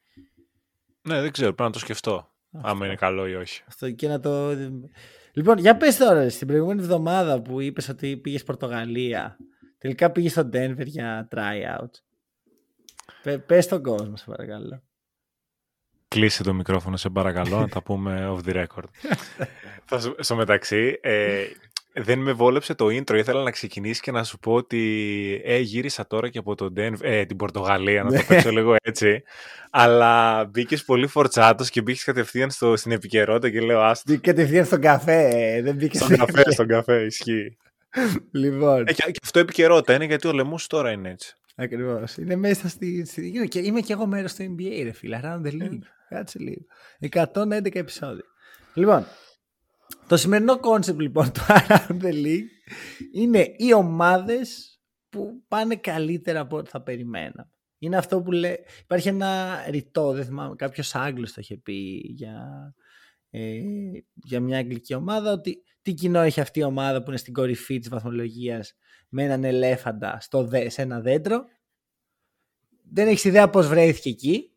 [1.03, 2.15] Ναι, δεν ξέρω, πρέπει να το σκεφτώ.
[2.53, 2.69] Αυτό.
[2.69, 3.63] Άμα είναι καλό ή όχι.
[3.67, 4.51] Αυτό και να το...
[5.33, 9.37] Λοιπόν, για πες τώρα, στην προηγούμενη εβδομάδα που είπες ότι πήγες Πορτογαλία,
[9.83, 11.91] Τελικά πήγε στο Denver για tryout.
[13.23, 14.83] Πε, πες στον κόσμο, σε παρακαλώ.
[16.09, 19.11] Κλείσε το μικρόφωνο, σε παρακαλώ, να τα πούμε off the record.
[20.19, 21.45] στο μεταξύ, ε,
[21.93, 23.15] δεν με βόλεψε το intro.
[23.17, 27.01] Ήθελα να ξεκινήσει και να σου πω ότι ε, γύρισα τώρα και από το Denver,
[27.01, 28.25] ε, την Πορτογαλία, να το ναι.
[28.25, 29.23] παίξω λίγο έτσι.
[29.71, 34.05] Αλλά μπήκες πολύ φορτσάτος και μπήκες κατευθείαν στο, στην επικαιρότητα και λέω άστα.
[34.13, 35.29] Μπήκες κατευθείαν στον καφέ.
[35.33, 37.57] Ε, δεν μπήκες στον καφέ, στον καφέ, ισχύει
[38.31, 38.87] λοιπόν.
[38.87, 41.37] Ε, και, αυτό επικαιρότητα είναι γιατί ο λαιμός τώρα είναι έτσι.
[41.55, 42.17] Ακριβώς.
[42.17, 43.05] Είναι μέσα στη.
[43.05, 43.49] στη...
[43.49, 45.21] Και είμαι και εγώ μέρος του NBA, ρε φίλε.
[45.23, 45.79] Around the league.
[46.09, 46.65] Κάτσε λίγο.
[47.35, 48.25] 111 επεισόδια.
[48.75, 49.07] Λοιπόν,
[50.07, 52.51] το σημερινό concept λοιπόν του Around the League
[53.13, 57.51] είναι οι ομάδες που πάνε καλύτερα από ό,τι θα περιμέναμε.
[57.79, 58.59] Είναι αυτό που λέει.
[58.83, 62.75] Υπάρχει ένα ρητό, δεν θυμάμαι, κάποιος Άγγλος το είχε πει για,
[63.35, 63.61] ε,
[64.15, 67.79] για μια αγγλική ομάδα, ότι τι κοινό έχει αυτή η ομάδα που είναι στην κορυφή
[67.79, 68.77] της βαθμολογίας
[69.09, 71.45] με έναν ελέφαντα στο σε ένα δέντρο.
[72.91, 74.53] Δεν έχεις ιδέα πώς βρέθηκε εκεί,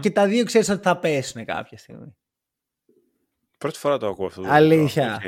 [0.00, 2.16] και τα δύο ξέρεις ότι θα πέσουν κάποια στιγμή.
[3.58, 4.42] Πρώτη φορά το ακούω αυτό.
[4.46, 5.20] Αλήθεια.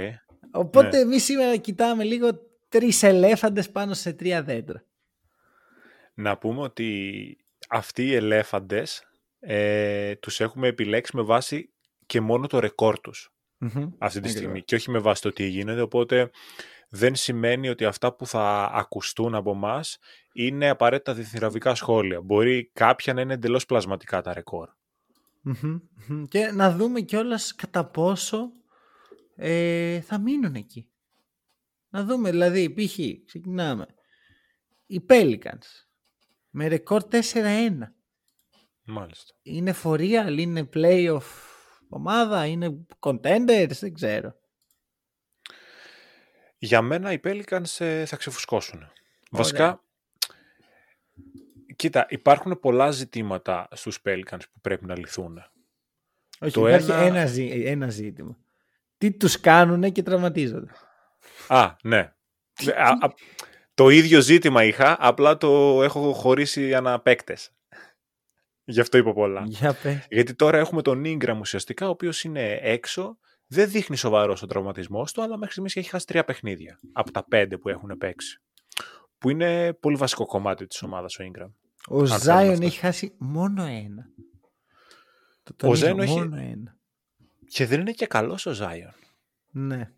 [0.53, 0.99] Οπότε ναι.
[0.99, 2.29] εμείς σήμερα κοιτάμε λίγο
[2.69, 4.85] τρεις ελέφαντες πάνω σε τρία δέντρα.
[6.15, 7.37] Να πούμε ότι
[7.69, 9.03] αυτοί οι ελέφαντες
[9.39, 11.74] ε, τους έχουμε επιλέξει με βάση
[12.07, 15.47] και μόνο το ρεκόρ τους mm αυτή τη στιγμή και όχι με βάση το τι
[15.47, 16.31] γίνεται, οπότε
[16.89, 19.99] δεν σημαίνει ότι αυτά που θα ακουστούν από εμάς
[20.33, 22.21] είναι απαραίτητα διθυραβικά σχόλια.
[22.21, 24.69] Μπορεί κάποια να είναι εντελώς πλασματικά τα ρεκορ
[26.29, 28.53] Και να δούμε κιόλας κατά πόσο
[29.37, 30.89] ε, θα μείνουν εκεί.
[31.89, 32.99] Να δούμε, δηλαδή, π.χ.
[33.25, 33.87] ξεκινάμε.
[34.87, 35.87] Οι Pelicans
[36.51, 37.19] με ρεκόρ 4-1.
[38.85, 39.35] Μάλιστα.
[39.43, 41.54] Είναι for real, είναι playoff
[41.95, 44.37] ομάδα, είναι contenders, δεν ξέρω.
[46.59, 48.91] Για μένα οι Pelicans ε, θα ξεφουσκώσουν.
[49.31, 49.83] Βασικά,
[51.77, 55.43] κοίτα, υπάρχουν πολλά ζητήματα στους Pelicans που πρέπει να λυθούν.
[56.41, 57.29] Όχι, το υπάρχει ένα...
[57.65, 58.37] Ένα, ζήτημα.
[58.99, 60.71] Τι τους κάνουν και τραυματίζονται.
[61.49, 62.13] Α, ναι.
[63.75, 67.51] Το ίδιο ζήτημα είχα, απλά το έχω χωρίσει για παίκτες.
[68.65, 69.43] Γι' αυτό είπα πολλά.
[69.47, 70.07] Για πες.
[70.11, 75.05] Γιατί τώρα έχουμε τον Ingram ουσιαστικά, ο οποίος είναι έξω, δεν δείχνει σοβαρό ο τραυματισμό
[75.13, 78.41] του, αλλά μέχρι στιγμής έχει χάσει τρία παιχνίδια από τα πέντε που έχουν παίξει.
[79.19, 81.51] Που είναι πολύ βασικό κομμάτι της ομάδας ο Ingram.
[81.89, 82.67] Ο Αν Ζάιον θέλουμε αυτό.
[82.67, 84.07] έχει χάσει μόνο ένα.
[85.43, 86.77] Το Ο τονίζω, Zion έχει- μόνο ένα.
[87.49, 88.95] Και δεν είναι και καλός ο Ζάιον.
[89.51, 89.91] Ναι.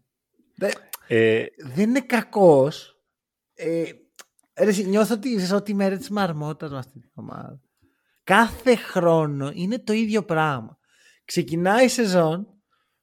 [0.57, 0.71] Δε-
[1.09, 2.99] Ε, δεν είναι κακός.
[3.55, 3.83] Ε,
[4.61, 7.61] ρε, εσύ, νιώθω ότι ζω τη μέρα της μαρμότας με αυτή την ομάδα.
[8.27, 10.79] Κάθε χρόνο είναι το ίδιο πράγμα.
[11.24, 12.47] Ξεκινάει η σεζόν,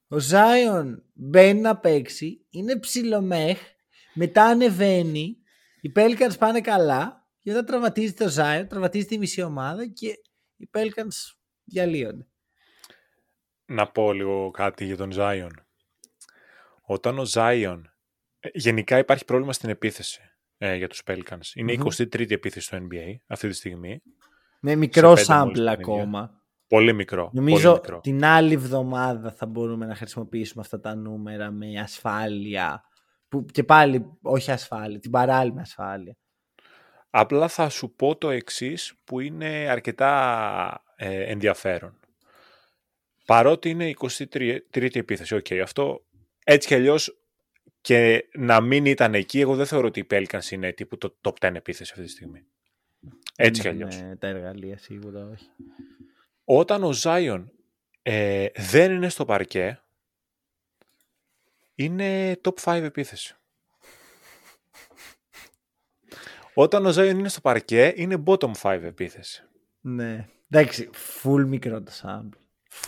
[0.07, 3.59] ο Ζάιον μπαίνει να παίξει, είναι ψιλομέχ,
[4.13, 5.38] μετά ανεβαίνει,
[5.82, 10.07] οι Pelicans πάνε καλά και μετά τραυματίζεται ο Ζάιον, τραυματίζεται η μισή ομάδα και
[10.55, 12.28] οι Pelicans διαλύονται.
[13.65, 15.67] να πω λίγο κάτι για τον Ζάιον.
[16.82, 17.93] Όταν ο Ζάιον...
[18.39, 20.21] ε, Γενικά υπάρχει πρόβλημα στην επίθεση
[20.57, 21.45] ε, για τους Pelicans.
[21.53, 21.86] Είναι η Μμμ.
[21.97, 24.01] 23η επίθεση στο NBA αυτή τη στιγμή.
[24.66, 25.72] Με μικρό πέντε μόλις sample παιχνίδια.
[25.72, 26.41] ακόμα.
[26.68, 27.30] Πολύ μικρό.
[27.34, 27.99] Νομίζω πολύ μικρό.
[27.99, 32.84] την άλλη εβδομάδα θα μπορούμε να χρησιμοποιήσουμε αυτά τα νούμερα με ασφάλεια.
[33.28, 36.18] Που και πάλι όχι ασφάλεια, την παράλληλη ασφάλεια.
[37.09, 41.99] Απλά θα σου πω το εξής που είναι αρκετά ε, ενδιαφέρον.
[43.26, 46.05] Παρότι είναι η 23η επίθεση, οκ, αυτό
[46.43, 47.18] έτσι κι αλλιώς
[47.82, 51.47] και να μην ήταν εκεί, εγώ δεν θεωρώ ότι οι Pelicans είναι τύπου το top
[51.47, 52.45] 10 επίθεση αυτή τη στιγμή.
[53.36, 53.95] Έτσι κι Δεν αλλιώς.
[53.99, 55.49] είναι τα εργαλεία σίγουρα όχι.
[56.43, 57.51] Όταν ο Ζάιον
[58.01, 59.81] ε, δεν είναι στο παρκέ,
[61.75, 63.36] είναι top 5 επίθεση.
[66.53, 69.43] Όταν ο Ζάιον είναι στο παρκέ, είναι bottom 5 επίθεση.
[69.81, 70.27] Ναι.
[70.49, 70.89] Εντάξει,
[71.23, 72.38] full μικρό το sample.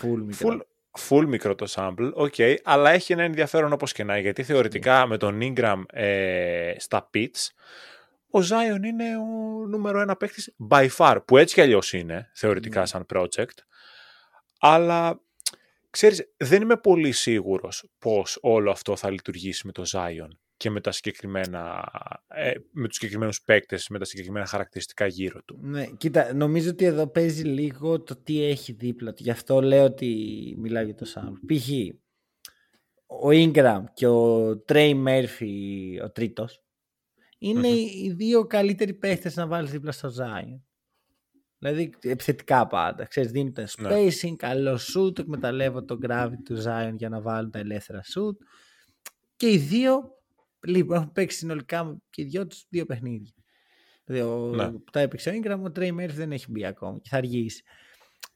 [0.00, 0.48] Full μικρό.
[0.48, 0.60] Full,
[1.08, 5.06] full μικρό το sample, ok, αλλά έχει ένα ενδιαφέρον όπως και να είναι, γιατί θεωρητικά
[5.06, 7.48] με τον Ingram ε, στα pits,
[8.36, 12.86] ο Zion είναι ο νούμερο ένα παίκτης by far, που έτσι κι αλλιώς είναι, θεωρητικά
[12.86, 13.58] σαν project,
[14.58, 15.20] αλλά
[15.90, 20.80] ξέρεις, δεν είμαι πολύ σίγουρος πώς όλο αυτό θα λειτουργήσει με το Zion και με,
[20.80, 21.88] τα συγκεκριμένα,
[22.28, 25.58] ε, με τους συγκεκριμένους παίκτες, με τα συγκεκριμένα χαρακτηριστικά γύρω του.
[25.60, 29.22] Ναι, κοίτα, νομίζω ότι εδώ παίζει λίγο το τι έχει δίπλα του.
[29.22, 31.54] Γι' αυτό λέω ότι μιλάω για το sample.
[31.54, 31.68] Π.χ.
[33.06, 36.65] ο Ingram και ο Trey Murphy, ο τρίτος,
[37.48, 40.60] είναι οι δύο καλύτεροι παίχτες να βάλεις δίπλα στο Zion.
[41.58, 43.04] Δηλαδή επιθετικά πάντα.
[43.04, 43.88] Ξέρεις, δίνει το Ναι.
[43.90, 48.34] spacing, καλό shoot, εκμεταλλεύω το gravity του Zion για να βάλουν τα ελεύθερα shoot.
[49.36, 50.10] Και οι δύο
[50.66, 53.32] λοιπόν, έχουν παίξει συνολικά και οι δυο τους δύο παιχνίδια.
[54.04, 54.70] Δηλαδή, ο, Ναι.
[54.70, 57.62] που τα έπαιξε ο Ingram, ο Trey Murphy δεν έχει μπει ακόμα και θα αργήσει.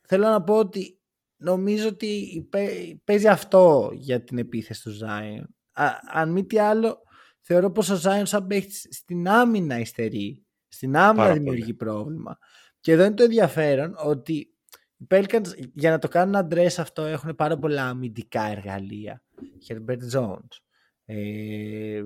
[0.06, 0.98] Θέλω να πω ότι
[1.36, 5.44] νομίζω ότι υπέ- παίζει αυτό για την επίθεση του Zion.
[5.72, 7.02] Α, αν μη τι άλλο,
[7.40, 10.44] θεωρώ πως ο Zion σαν παίχτης στην άμυνα υστερεί.
[10.68, 12.38] Στην άμυνα Πάρα δημιουργεί πρόβλημα.
[12.80, 14.54] Και εδώ είναι το ενδιαφέρον ότι
[14.96, 19.22] οι Pelicans για να το κάνουν address αυτό έχουν πάρα πολλά αμυντικά εργαλεία.
[19.68, 20.58] Herbert Jones,
[21.04, 22.02] ε,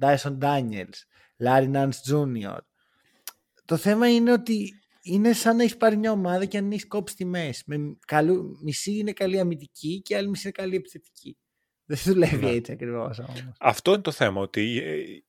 [0.00, 0.98] Dyson Daniels,
[1.44, 2.58] Larry Nance Jr.
[3.64, 4.72] Το θέμα είναι ότι
[5.02, 7.62] είναι σαν να έχεις πάρει μια ομάδα και αν έχεις κόψει τη μέση.
[7.66, 11.38] Με καλού, μισή είναι καλή αμυντική και άλλη μισή είναι καλή επιθετική.
[11.88, 12.50] Δεν δουλεύει Ναι.
[12.50, 13.44] έτσι ακριβώς όμως.
[13.58, 15.22] Αυτό είναι το θέμα, ότι ε,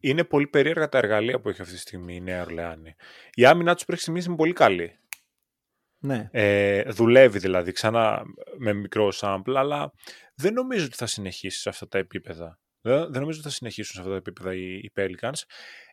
[0.00, 2.94] είναι πολύ περίεργα τα εργαλεία που έχει αυτή τη στιγμή η Νέα Ορλεάνη.
[3.34, 4.96] Η άμυνά τους μέχρι στιγμής είναι πολύ καλή.
[5.98, 6.28] Ναι.
[6.32, 8.22] Ε, δουλεύει δηλαδή ξανά
[8.58, 9.92] με μικρό sample, αλλά
[10.34, 12.60] δεν νομίζω ότι θα συνεχίσει σε αυτά τα επίπεδα.
[12.80, 15.42] Δεν, δεν νομίζω ότι θα συνεχίσουν σε αυτά τα επίπεδα οι, οι Pelicans.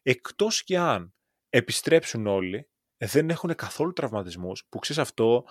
[0.01, 1.13] Εκτός και αν
[1.49, 5.43] επιστρέψουν όλοι, δεν έχουν καθόλου τραυματισμούς, που ξέρεις αυτό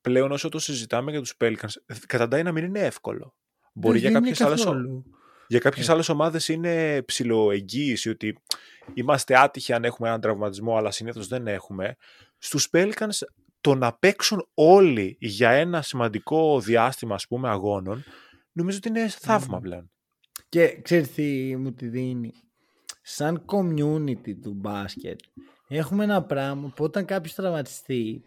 [0.00, 1.74] πλέον όσο το συζητάμε για τους Pelicans,
[2.06, 3.36] καταντάει να μην είναι εύκολο.
[3.74, 5.04] Μπορεί για Δεν είναι κάποιες, άλλες, ο- καθόλου.
[5.48, 5.92] για κάποιες Ε.
[5.92, 8.38] άλλες ομάδες είναι ψηλοεγγύηση ότι
[8.94, 11.96] είμαστε άτυχοι αν έχουμε έναν τραυματισμό αλλά συνήθως δεν έχουμε.
[12.38, 13.18] Στους Pelicans
[13.60, 18.04] το να παίξουν όλοι για ένα σημαντικό διάστημα ας πούμε αγώνων
[18.52, 19.62] νομίζω ότι είναι θαύμα Μμμ.
[19.62, 19.90] πλέον.
[20.48, 22.32] Και ξέρεις τι μου τη δίνει;
[23.02, 25.20] Σαν community του μπάσκετ
[25.68, 28.22] έχουμε ένα πράγμα που όταν κάποιος τραυματιστεί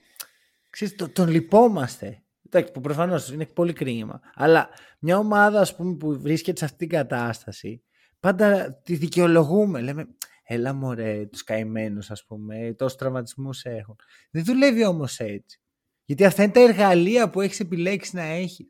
[0.69, 2.21] ξέρεις, το, τον λυπόμαστε.
[2.49, 4.19] Εντάξει, που προφανώς είναι πολύ κρίμα.
[4.33, 4.69] Αλλά
[4.99, 7.83] μια ομάδα ας πούμε, που βρίσκεται σε αυτή την κατάσταση
[8.19, 9.81] πάντα τη δικαιολογούμε.
[9.81, 10.07] Λέμε
[10.43, 13.95] έλα μωρέ τους καημένους ας πούμε, τόσους τραυματισμούς έχουν.
[14.31, 15.61] Δεν δουλεύει όμως έτσι.
[16.05, 18.67] Γιατί αυτά είναι τα εργαλεία που έχεις επιλέξει να έχεις.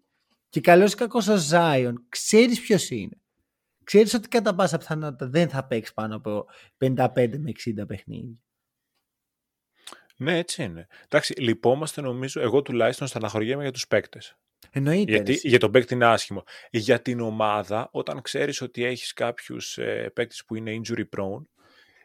[0.50, 3.22] Και καλός ή κακός ο Ζάιον, ξέρεις ποιος είναι.
[3.84, 6.46] Ξέρεις ότι κατά πάσα πιθανότητα δεν θα παίξεις πάνω από
[6.78, 8.38] 55 με 60 παιχνίδια.
[10.20, 10.88] Ναι, έτσι είναι.
[11.06, 14.38] Εντάξει, λυπόμαστε νομίζω, εγώ τουλάχιστον στεναχωριέμαι για τους παίκτες.
[14.72, 15.12] Εννοείται.
[15.12, 15.40] Γιατί, ρε.
[15.44, 16.44] για τον παίκτη είναι άσχημο.
[16.72, 21.42] Για την ομάδα, όταν ξέρεις ότι έχεις κάποιους ε, παίκτες που είναι injury prone,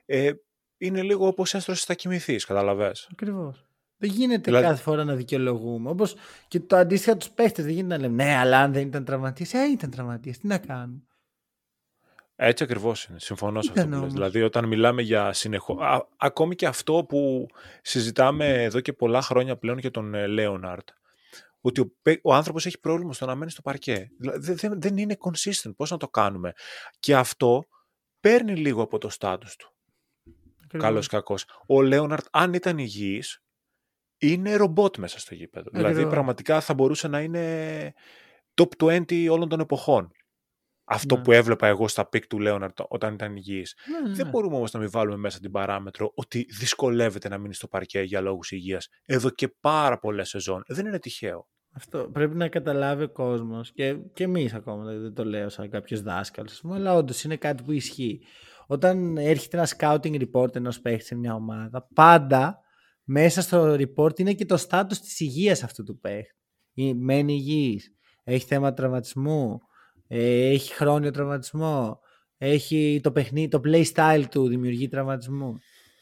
[0.07, 0.33] ε,
[0.79, 3.09] είναι λίγο όπως έστρωσες θα κοιμηθείς, καταλαβες.
[3.13, 3.67] Ακριβώς.
[3.97, 5.91] Δεν γίνεται Δηλαδή- κάθε φορά να δικαιολογούμε.
[5.91, 6.15] Όπως
[6.49, 7.63] και το αντίστοιχα τους παίχτε.
[7.63, 9.53] Δεν γίνεται να λέμε Ναι, αλλά αν δεν ήταν τραυματίες.
[9.55, 10.39] Ε, ήταν τραυματίες.
[10.39, 11.03] Τι να κάνουμε.
[12.45, 13.19] Έτσι ακριβώς είναι.
[13.19, 14.01] Συμφωνώ σε Ήταν αυτό που λες.
[14.01, 14.13] όμως.
[14.13, 15.83] Δηλαδή όταν μιλάμε για συνεχώ...
[15.83, 17.47] Α, ακόμη και αυτό που
[17.83, 20.89] συζητάμε εδώ και πολλά χρόνια πλέον για τον ε, Λέοναρτ,
[21.61, 24.11] ότι ο, παί- ο άνθρωπος έχει πρόβλημα στο να μένει στο παρκέ.
[24.19, 25.73] Δηλαδή δεν, δεν είναι consistent.
[25.77, 26.53] Πώς να το κάνουμε;
[26.99, 27.65] Και αυτό
[28.21, 29.75] παίρνει λίγο από το στάτους του.
[30.65, 30.87] Ακριβώς.
[30.89, 31.45] Καλός κακός.
[31.67, 33.43] Ο Λέοναρτ, αν ήταν υγιής,
[34.19, 35.71] είναι ρομπότ μέσα στο γήπεδο.
[35.71, 36.13] Δηλαδή Ακριβώς.
[36.13, 37.93] πραγματικά θα μπορούσε να είναι
[38.55, 38.69] top
[39.07, 40.13] 20 όλων των εποχών.
[40.85, 41.23] Αυτό Ναι.
[41.23, 43.75] που έβλεπα εγώ στα peak του Λέοναρτ όταν ήταν υγιής.
[43.91, 44.31] Ναι, ναι, Δεν ναι.
[44.31, 48.21] μπορούμε όμως να μην βάλουμε μέσα την παράμετρο ότι δυσκολεύεται να μείνει στο παρκέ για
[48.21, 50.63] λόγους υγείας εδώ και πάρα πολλές σεζόν.
[50.67, 51.49] Δεν είναι τυχαίο.
[51.75, 54.81] Αυτό πρέπει να καταλάβει ο κόσμος και, και εμείς ακόμα.
[54.85, 58.21] δηλαδή Δεν το λέω σαν κάποιος δάσκαλος, αλλά όντως είναι κάτι που ισχύει.
[58.67, 62.59] Όταν έρχεται ένα scouting report ενός παίχτη σε μια ομάδα, πάντα
[63.05, 66.35] μέσα στο report είναι και το στάτους της υγείας αυτού του παίχτη.
[66.73, 69.59] Ή- Μένει υγιής, έχει θέμα τραυματισμού, ε,
[70.15, 72.01] έχει χρόνιο τραυματισμό,
[72.39, 75.59] έχει το παιχνίδι, το play style του δημιουργεί τραυματισμού.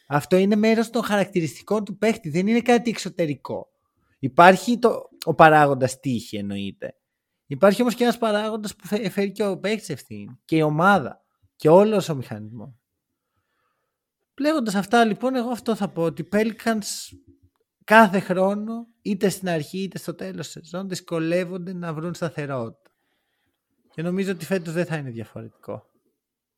[0.08, 3.68] Αυτό είναι μέρος των χαρακτηριστικών του παίχτη, δεν είναι κάτι εξωτερικό.
[4.18, 6.94] Υπάρχει το, ο παράγοντας τύχη εννοείται.
[7.46, 11.24] Υπάρχει όμως και ένας παράγοντας που φε- φέρει και ο παίχτης ευθύνη και η ομάδα
[11.56, 12.74] και όλος ο μηχανισμός.
[14.40, 17.16] Λέγοντας αυτά λοιπόν εγώ αυτό θα πω ότι οι Pelicans
[17.84, 22.79] κάθε χρόνο είτε στην αρχή είτε στο τέλος της σεζόν δυσκολεύονται να βρουν σταθερότητα.
[23.94, 25.84] Και νομίζω ότι φέτος δεν θα είναι διαφορετικό.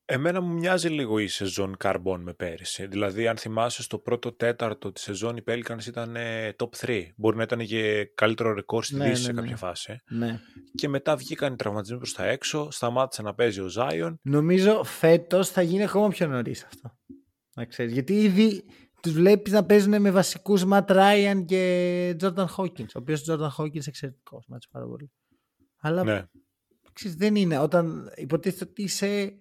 [0.04, 2.86] Εμένα μου μοιάζει λίγο η σεζόν Carbon με πέρυσι.
[2.86, 7.02] Δηλαδή, αν θυμάσαι, στο πρώτο τέταρτο της σεζόν οι Pelicans ήταν ε, top 3.
[7.16, 9.40] Μπορεί να ήταν και καλύτερο ρεκόρ στη Ναι, Δύση ναι, σε ναι.
[9.40, 9.96] κάποια φάση.
[10.08, 10.40] Ναι.
[10.74, 14.14] Και μετά βγήκαν οι τραυματισμοί προς τα έξω, σταμάτησε να παίζει ο Zion.
[14.22, 16.96] Νομίζω φέτος θα γίνει ακόμα πιο νωρίς αυτό.
[17.54, 17.92] Να ξέρεις.
[17.92, 18.64] Γιατί ήδη
[19.02, 22.86] τους βλέπεις να παίζουν με βασικούς Matt Ryan και Jordan Hawkins.
[22.94, 24.44] Ο οποίος Jordan Hawkins εξαιρετικός.
[24.48, 25.12] Μ' άρεσε πάρα πολύ.
[25.80, 26.24] Αλλά Ναι.
[26.92, 27.58] Ξέρεις, δεν είναι.
[27.58, 29.32] Όταν υποτίθεται ότι είσαι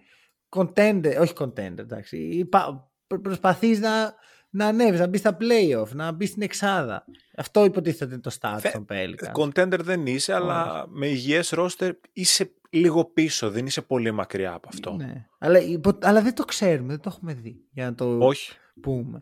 [0.50, 2.18] contender, όχι contender, εντάξει.
[2.18, 4.14] Υπα- προ- προσπαθείς να,
[4.50, 7.06] να ανέβεις, να μπεις στα playoff, να μπεις στην εξάδα.
[7.38, 9.44] Αυτό υποτίθεται ότι είναι το status Θε- των Pelicans.
[9.44, 13.50] Contender δεν είσαι, αλλά με υγιές roster είσαι λίγο πίσω.
[13.52, 14.94] Δεν είσαι πολύ μακριά από αυτό.
[14.96, 15.26] Ναι.
[15.40, 17.64] Αλλά, υπο- αλλά δεν το ξέρουμε, δεν το έχουμε δει.
[17.72, 18.52] Για να το Όχι.
[18.82, 19.22] πούμε.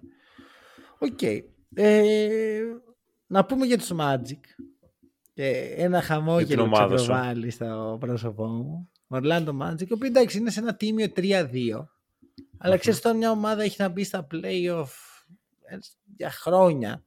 [0.99, 1.21] Οκ.
[1.73, 2.61] Ε,
[3.27, 4.39] να πούμε για τους Magic.
[5.39, 7.03] Και ένα χαμόγελο Για την ομάδα σου.
[7.03, 8.89] ξεπροβάλλει στο πρόσωπό μου.
[9.07, 11.87] Orlando Magic, οι οποίοι εντάξει είναι σε ένα τίμιο 3-2.
[12.57, 14.87] Αλλά ξέρεις τώρα μια ομάδα έχει να μπει στα playoff
[15.61, 15.77] ε,
[16.15, 17.05] για χρόνια.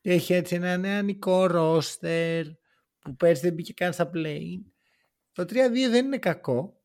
[0.00, 2.46] Και έχει έτσι ένα νεανικό ρόστερ
[2.98, 4.44] που πέρσι δεν μπήκε καν στα play.
[5.32, 5.46] Το 3-2
[5.90, 6.80] δεν είναι κακό.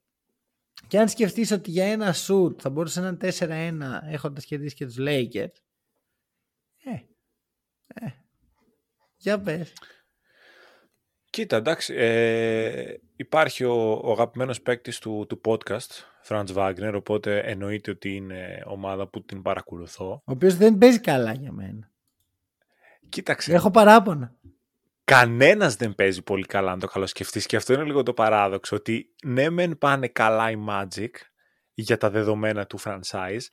[0.88, 4.86] Και αν σκεφτείς ότι για ένα shoot θα μπορούσε να είναι 4-1 έχοντας κερδίσει και
[4.86, 5.56] τους Lakers.
[6.84, 6.92] Ε,
[7.88, 8.12] ε,
[9.18, 9.74] για πες.
[11.32, 17.92] Κοίτα, εντάξει, ε, υπάρχει ο, ο αγαπημένος παίκτης του, του podcast, Franz Wagner, οπότε εννοείται
[17.92, 20.06] ότι είναι ομάδα που την παρακολουθώ.
[20.06, 21.90] Ο οποίος δεν παίζει καλά για μένα.
[23.10, 24.36] Κοίταξε, Έχω παράπονα.
[25.04, 29.10] κανένας δεν παίζει πολύ καλά, αν το καλοσκεφτείς, και αυτό είναι λίγο το παράδοξο, ότι
[29.24, 31.10] ναι μεν πάνε καλά οι Magic
[31.74, 33.46] για τα δεδομένα του franchise,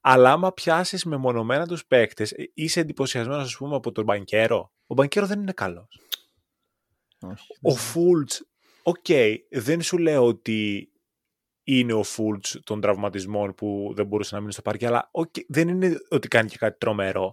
[0.00, 4.72] αλλά άμα πιάσεις μεμονωμένα τους παίκτες, ε, είσαι εντυπωσιασμένος, ας πούμε, από τον Μπανκέρο.
[4.86, 6.00] Ο Μπανκέρο δεν είναι καλός.
[7.20, 7.46] Όχι.
[7.62, 8.46] Ο Φούλτς,
[8.82, 9.06] οκ,
[9.50, 10.90] δεν σου λέω ότι
[11.62, 15.68] είναι ο Φούλτς των τραυματισμών που δεν μπορούσε να μείνει στο παρκέ, αλλά οκ, δεν
[15.68, 17.32] είναι ότι κάνει και κάτι τρομερό.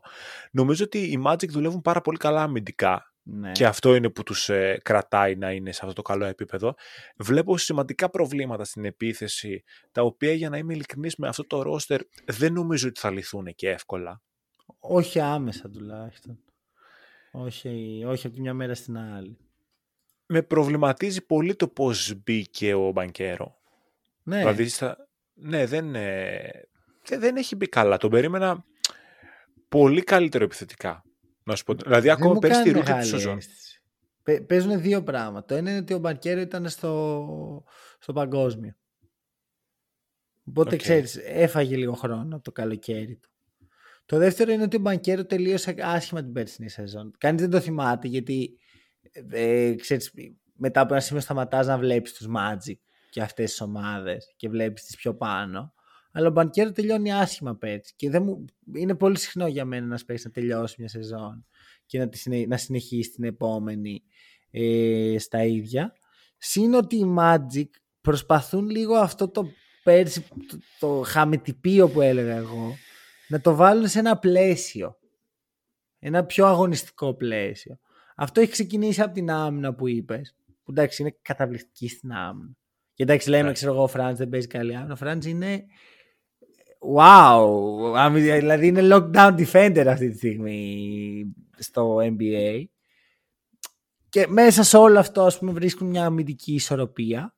[0.52, 3.52] Νομίζω ότι οι Magic δουλεύουν πάρα πολύ καλά αμυντικά Ναι.
[3.52, 6.74] και αυτό είναι που τους ε, κρατάει να είναι σε αυτό το καλό επίπεδο.
[7.18, 12.02] Βλέπω σημαντικά προβλήματα στην επίθεση, τα οποία για να είμαι ειλικρινής με αυτό το ρόστερ
[12.26, 14.22] δεν νομίζω ότι θα λυθούν και εύκολα.
[14.80, 16.40] Όχι άμεσα τουλάχιστον.
[17.32, 19.38] Όχι, όχι από τη μια μέρα στην άλλη.
[20.26, 23.58] Με προβληματίζει πολύ το πώς μπήκε ο Μπανκέρο.
[24.24, 24.98] Ναι, Δηλαδή, στα...
[25.34, 26.50] ναι, δεν, ε,
[27.06, 27.98] δεν, δεν έχει μπει καλά.
[27.98, 28.66] Τον περίμενα
[29.70, 31.04] πολύ καλύτερο επιθετικά.
[31.44, 31.74] Να σου πω.
[31.74, 33.38] Δηλαδή, δεν ακόμα μου πέρσι κάνει τη rookie τη μεγάλη σεζόν.
[33.38, 33.82] αίσθηση.
[34.24, 35.46] Παι- Παίζουν δύο πράγματα.
[35.46, 37.64] Το ένα είναι ότι ο Μπανκέρο ήταν στο,
[38.00, 38.76] στο παγκόσμιο.
[40.46, 40.82] Οπότε Οκ.
[40.82, 43.30] ξέρεις, έφαγε λίγο χρόνο από το καλοκαίρι του.
[44.06, 47.14] Το δεύτερο είναι ότι ο Μπανκέρο τελείωσε άσχημα την περσινή σεζόν.
[47.18, 48.58] Κανείς δεν το θυμάται γιατί
[49.30, 50.14] ε, ξέρεις,
[50.54, 52.78] μετά από ένα σημείο σταματάς να βλέπεις τους Magic
[53.10, 55.74] και αυτές τις ομάδες και βλέπεις τις πιο πάνω.
[56.12, 60.00] Αλλά ο Μπανκέρο τελειώνει άσχημα πέρσι και δεν μου, είναι πολύ συχνό για μένα να
[60.06, 61.46] παίξει να τελειώσει μια σεζόν
[61.86, 64.04] και να, τη συνε- να συνεχίσει την επόμενη
[64.52, 65.94] ε, στα ίδια.
[66.38, 67.70] Συν ότι οι Magic
[68.02, 69.48] προσπαθούν λίγο αυτό το
[69.84, 72.76] πέρσι, το, το χαμετυπίο που έλεγα εγώ,
[73.28, 74.98] να το βάλουν σε ένα πλαίσιο.
[76.00, 77.80] Ένα πιο αγωνιστικό πλαίσιο.
[78.16, 80.36] Αυτό έχει ξεκινήσει από την άμυνα που είπες.
[80.64, 82.52] Που εντάξει είναι καταπληκτική στην άμυνα.
[82.94, 83.54] Και εντάξει λέμε, yeah.
[83.54, 84.94] ξέρω εγώ, ο Φραντ δεν παίζει καλή άμυνα.
[84.94, 85.66] Ο Φραντ είναι.
[86.98, 88.12] Wow!
[88.12, 92.64] Δηλαδή είναι lockdown defender αυτή τη στιγμή στο NBA.
[94.10, 97.36] Και μέσα σε όλο αυτό ας πούμε βρίσκουν μια αμυντική ισορροπία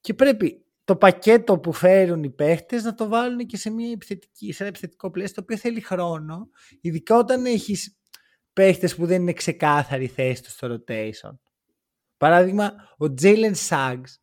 [0.00, 4.52] και πρέπει το πακέτο που φέρουν οι παίχτες να το βάλουν και σε, μια επιθετική,
[4.52, 6.48] σε ένα επιθετικό πλαίσιο το οποίο θέλει χρόνο
[6.80, 7.97] ειδικά όταν έχεις
[8.58, 11.38] παίχτες που δεν είναι ξεκάθαρη θέση τους στο rotation.
[12.16, 14.14] Παράδειγμα, ο Jalen Suggs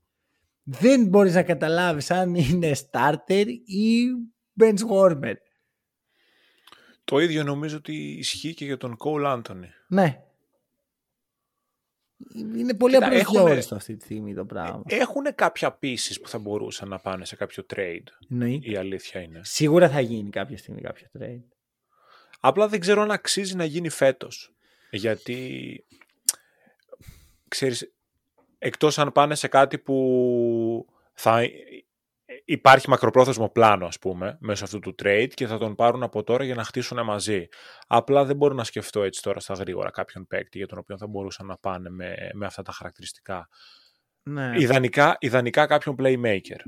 [0.64, 4.06] δεν μπορείς να καταλάβεις αν είναι starter ή
[4.60, 5.34] bench warmer.
[7.04, 9.70] Το ίδιο νομίζω ότι ισχύει και για τον Cole Anthony.
[9.88, 10.24] Ναι.
[12.36, 14.84] Είναι πολύ απροσδιόριστο αυτή τη στιγμή το πράγμα.
[14.86, 18.08] Έχουν κάποια πίσει που θα μπορούσαν να πάνε σε κάποιο trade.
[18.28, 18.50] Ναι.
[18.50, 19.42] Η αλήθεια είναι.
[19.44, 21.55] Σίγουρα θα γίνει κάποια στιγμή κάποιο trade.
[22.48, 24.54] Απλά δεν ξέρω αν αξίζει να γίνει φέτος.
[24.92, 25.84] Γιατί,
[27.48, 27.94] ξέρεις,
[28.58, 31.42] εκτός αν πάνε σε κάτι που θα
[32.46, 36.44] υπάρχει μακροπρόθεσμο πλάνο, ας πούμε, μέσω αυτού του trade και θα τον πάρουν από τώρα
[36.44, 37.48] για να χτίσουν μαζί.
[37.88, 41.08] Απλά δεν μπορώ να σκεφτώ έτσι τώρα στα γρήγορα κάποιον παίκτη για τον οποίο θα
[41.08, 43.50] μπορούσαν να πάνε με, με αυτά τα χαρακτηριστικά.
[44.24, 44.52] Ναι.
[44.58, 46.60] Ιδανικά, ιδανικά κάποιον playmaker.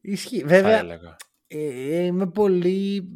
[0.00, 0.44] Ισχύει.
[0.44, 1.16] Βέβαια,
[1.46, 3.08] ε, είμαι πολύ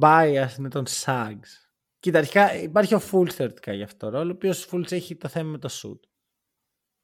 [0.00, 1.64] biased με τον Sags.
[1.98, 5.28] Κοίτα, αρχικά υπάρχει ο Fultz θεωρητικά για αυτό το ρόλο, ο οποίος Fultz έχει το
[5.28, 5.98] θέμα με το shoot.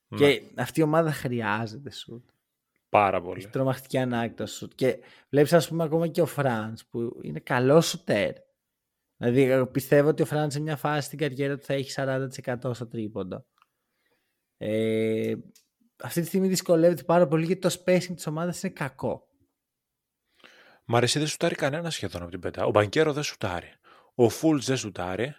[0.09, 0.19] Ναι.
[0.19, 2.23] Και αυτή η ομάδα χρειάζεται shoot.
[2.89, 3.39] Πάρα πολύ.
[3.39, 4.75] Έχει τρομακτική ανάγκη το shoot.
[4.75, 4.99] Και
[5.29, 8.33] βλέπεις, ας πούμε, ακόμα και ο Φραντ που είναι καλός σουτέρ.
[9.17, 12.87] Δηλαδή, πιστεύω ότι ο Φραντ σε μια φάση στην καριέρα του θα έχει 40% στο
[12.87, 13.47] τρίποντο.
[14.57, 15.35] Ε,
[16.03, 19.30] αυτή τη στιγμή δυσκολεύεται πάρα πολύ γιατί το spacing της ομάδας είναι κακό.
[20.93, 22.65] Μ' αρέσει δεν σουτάρει κανένα σχεδόν από την πέτα.
[22.65, 23.73] Ο Μπανκέρο δεν σουτάρει.
[24.15, 25.35] Ο Φούλτς δεν σουτάρει.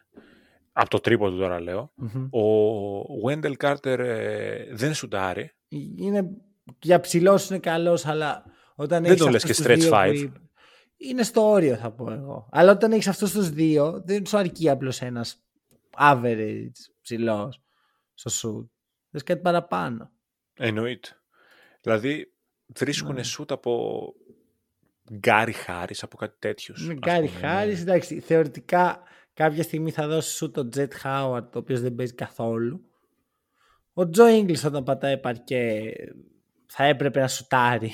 [0.71, 1.93] Από το τρίποντο τώρα λέω.
[2.01, 2.29] Mm-hmm.
[2.29, 5.55] Ο Βέντελ Κάρτερ ε, δεν σουτάρει.
[5.97, 6.29] Είναι,
[6.81, 8.43] για ψηλός είναι καλός, αλλά
[8.75, 10.31] όταν Δεν το λες και stretch 5.
[10.97, 12.49] Είναι στο όριο θα πω εγώ.
[12.51, 15.43] Αλλά όταν έχεις αυτούς τους δύο, δεν σου αρκεί απλώς ένας
[15.97, 16.71] average
[17.01, 17.61] ψηλός
[18.13, 18.71] στο σουτ.
[19.11, 20.11] Θες κάτι παραπάνω.
[20.53, 21.09] Εννοείται.
[21.81, 22.33] Δηλαδή
[22.65, 23.23] βρίσκουν ναι.
[23.23, 24.03] σουτ από
[25.13, 26.75] Γκάρι Χάρη, από κάτι τέτοιο.
[26.93, 29.03] Γκάρι Χάρη, εντάξει, θεωρητικά
[29.33, 32.85] κάποια στιγμή θα δώσει σου τον Τζετ Χάουαρτ, ο οποίος δεν παίζει καθόλου.
[33.93, 35.93] Ο Τζο Ίγκλις όταν πατάει παρκέ
[36.65, 37.91] θα έπρεπε να σουτάρει.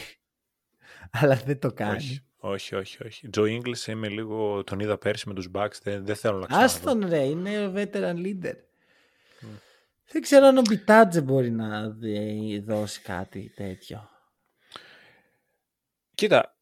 [1.22, 1.96] Αλλά δεν το κάνει.
[1.96, 2.22] Όχι.
[2.40, 3.30] Όχι, όχι, όχι.
[3.30, 4.64] Τζο Ίγκλις είμαι λίγο.
[4.64, 5.80] Τον είδα πέρσι με τους Bucks.
[5.84, 6.66] Δεν, δεν θέλω να ξαναδώ.
[6.66, 8.54] Άστον ρε, είναι ο veteran leader.
[8.54, 9.48] Mm.
[10.12, 11.98] Δεν ξέρω αν ο Μπιτάτζε μπορεί να
[12.64, 14.10] δώσει κάτι τέτοιο.
[16.16, 16.57] Κοίτα,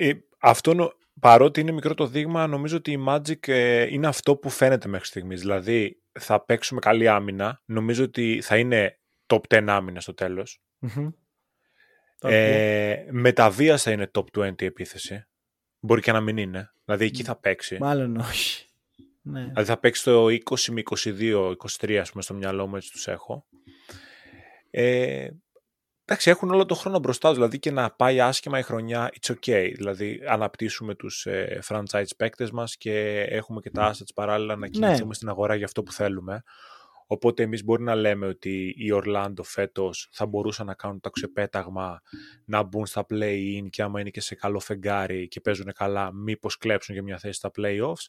[0.00, 4.50] ε, αυτό παρότι είναι μικρό το δείγμα, νομίζω ότι η Magic ε, είναι αυτό που
[4.50, 5.40] φαίνεται μέχρι στιγμής.
[5.40, 7.62] Δηλαδή, θα παίξουμε καλή άμυνα.
[7.64, 10.62] Νομίζω ότι θα είναι top 10 άμυνα στο τέλος.
[10.80, 11.12] Mm-hmm.
[12.20, 15.24] Ε, με τα βία θα είναι top 20 επίθεση.
[15.80, 16.72] Μπορεί και να μην είναι.
[16.84, 17.78] Δηλαδή, εκεί θα παίξει.
[17.80, 18.66] Μάλλον όχι.
[19.22, 19.40] Ναι.
[19.40, 20.38] Δηλαδή, θα παίξει το 20
[20.70, 23.46] με 22, 23, ας πούμε, στο μυαλό μου, έτσι τους έχω.
[24.70, 25.28] Ε,
[26.12, 29.32] Εντάξει, έχουν όλο το χρόνο μπροστά τους, δηλαδή και να πάει άσχημα η χρονιά, it's
[29.32, 29.72] okay.
[29.76, 34.68] Δηλαδή, αναπτύσσουμε τους ε, franchise παίκτες μας και έχουμε και τα assets παράλληλα να ναι.
[34.68, 35.14] κινηθούμε ναι.
[35.14, 36.42] στην αγορά για αυτό που θέλουμε.
[37.06, 42.00] Οπότε εμείς μπορεί να λέμε ότι οι Ορλάντο φέτος θα μπορούσαν να κάνουν το ξεπέταγμα,
[42.44, 46.56] να μπουν στα play-in και άμα είναι και σε καλό φεγγάρι και παίζουν καλά, μήπως
[46.56, 48.06] κλέψουν για μια θέση στα play-offs.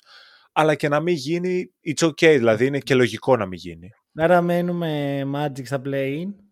[0.52, 3.90] Αλλά και να μην γίνει, it's okay, δηλαδή είναι και λογικό να μην γίνει.
[4.16, 6.51] Άρα μένουμε Magic στα play-in.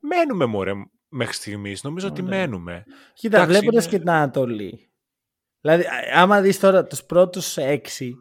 [0.00, 0.72] Μένουμε μωρέ
[1.08, 1.82] μέχρι στιγμής.
[1.82, 2.84] Νομίζω ότι μένουμε.
[3.14, 4.90] Κοίτα, βλέποντας και την Ανατολή.
[5.60, 5.84] Δηλαδή,
[6.14, 8.16] άμα δεις τώρα τους πρώτους έξι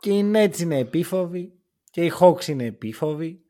[0.00, 1.52] και οι Nets είναι επίφοβοι
[1.90, 3.40] και οι Hawks είναι επίφοβοι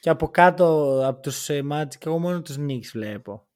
[0.00, 3.46] και από κάτω από τους ε, Magic εγώ μόνο τους Knicks βλέπω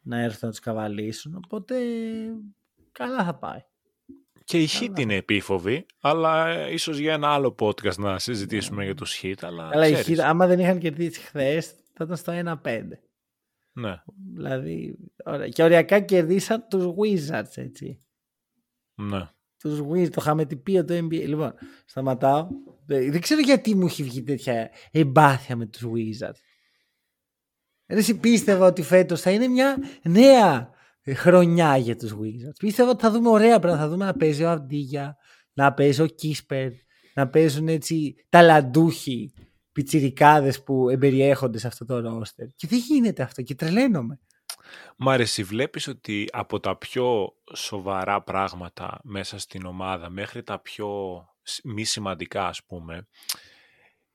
[0.00, 1.76] να έρθουν να τους καβαλήσουν οπότε
[2.92, 3.64] καλά θα πάει.
[4.46, 8.94] Και η Heat είναι επίφοβη, αλλά ε, ίσως για ένα άλλο podcast να συζητήσουμε για
[8.94, 9.34] τους Heat.
[9.40, 12.82] Αλλά, αλλά η Heat, άμα δεν είχαν κερδίσει χθες, θα ήταν στο 1-5.
[13.72, 14.02] Ναι.
[14.34, 14.98] Δηλαδή,
[15.52, 18.00] και οριακά κερδίσαν τους Wizards, έτσι.
[18.94, 19.28] Ναι.
[19.58, 21.26] Τους Wizards, το χαμετυπίο του NBA.
[21.26, 22.48] Λοιπόν, σταματάω.
[22.86, 26.40] Δεν ξέρω γιατί μου έχει βγει τέτοια εμπάθεια με τους Wizards.
[27.86, 30.75] Δεν πίστευα ότι φέτος θα είναι μια νέα
[31.14, 32.56] χρονιά για τους Wizards.
[32.58, 33.84] Πίστευα ότι θα δούμε ωραία πράγματα.
[33.84, 35.16] Θα δούμε να παίζει ο Αυντίγια,
[35.52, 36.70] να παίζει ο Κίσπερ,
[37.14, 39.32] να παίζουν έτσι ταλαντούχοι
[39.72, 42.46] πιτσιρικάδες που εμπεριέχονται σε αυτό το ρόστερ.
[42.56, 44.20] Και δεν γίνεται αυτό και τρελαίνομαι.
[44.96, 50.88] Μ' αρέσει, βλέπεις ότι από τα πιο σοβαρά πράγματα μέσα στην ομάδα μέχρι τα πιο
[51.64, 53.06] μη σημαντικά ας πούμε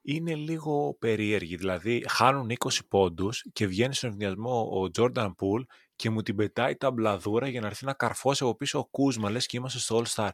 [0.01, 1.55] είναι λίγο περίεργη.
[1.55, 5.63] Δηλαδή χάνουν 20 πόντους και βγαίνει στον ενδιασμό ο Jordan Poole
[6.01, 9.29] και μου την πετάει τα μπλαδούρα για να έρθει να καρφώσει από πίσω ο Κούσμα,
[9.29, 10.29] λες και είμαστε στο All Star.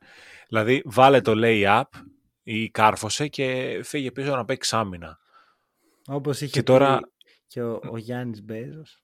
[0.48, 1.84] Δηλαδή βάλε το lay-up
[2.44, 5.18] ή κάρφωσε και φύγε πίσω να παίξεις άμυνα.
[6.08, 7.00] Όπως είχε Και τώρα-
[7.48, 9.04] και ο, ο Γιάννης Μπέζος.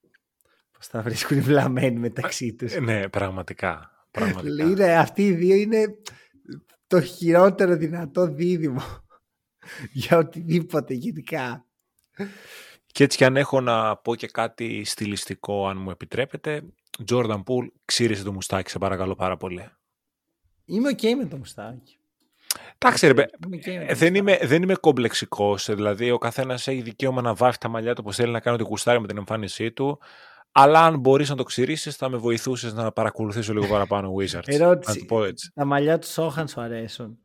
[0.71, 2.73] Πώς τα βρίσκουν οι βλαμμένοι μεταξύ τους.
[2.73, 3.91] Ε, ναι, πραγματικά.
[4.11, 4.63] πραγματικά.
[4.63, 5.85] Είναι, αυτοί οι δύο είναι
[6.87, 8.81] το χειρότερο δυνατό δίδυμο
[9.93, 11.65] για οτιδήποτε γενικά.
[12.93, 16.61] Και έτσι κι αν έχω να πω και κάτι στιλιστικό, αν μου επιτρέπετε,
[17.11, 19.69] Jordan Poole, ξύρισε το μουστάκι, σε παρακαλώ πάρα πολύ.
[20.65, 21.97] Είμαι οκ με το μουστάκι.
[22.77, 24.17] Εντάξει, ρε, παι- Είμαι οκ με το ε, δεν, μουστάκι.
[24.17, 28.01] είμαι, δεν είμαι κομπλεξικός, ε, δηλαδή ο καθένας έχει δικαίωμα να βάφει τα μαλλιά του
[28.03, 29.99] όπως θέλει να κάνει ό,τι γουστάρει με την εμφάνισή του,
[30.51, 34.47] αλλά αν μπορείς να το ξυρίσεις θα με βοηθούσες να παρακολουθήσω λίγο παραπάνω Wizards.
[34.47, 34.93] Ερώτηση.
[34.93, 35.51] Να το πω έτσι.
[35.53, 37.17] Τα μαλλιά του Σόχαν σου αρέσουν;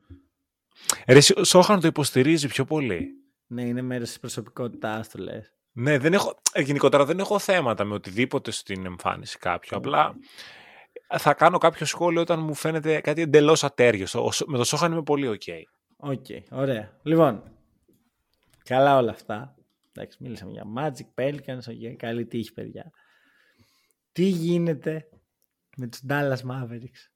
[1.04, 3.08] Ε, Ρε, εσύ, ο Σόχαν το υποστηρίζει πιο πολύ.
[3.46, 5.52] Ναι, είναι μέρος της προσωπικότητάς του, λες.
[5.80, 9.76] Ναι, δεν έχω, ε, γενικότερα δεν έχω θέματα με οτιδήποτε στην εμφάνιση κάποιου.
[9.76, 10.14] Απλά
[11.18, 14.24] θα κάνω κάποιο σχόλιο όταν μου φαίνεται κάτι εντελώς αταίριαστο.
[14.24, 15.42] Ο Σο- Με το Σόχαν είμαι πολύ OK.
[15.96, 16.98] OK, ωραία.
[17.02, 17.42] Λοιπόν,
[18.64, 19.54] καλά όλα αυτά.
[19.92, 22.90] Εντάξει, μίλησαμε για Magic, Pelicans, okay, καλή τύχη, παιδιά.
[24.12, 25.08] Τι γίνεται
[25.76, 27.10] με τους Dallas Mavericks;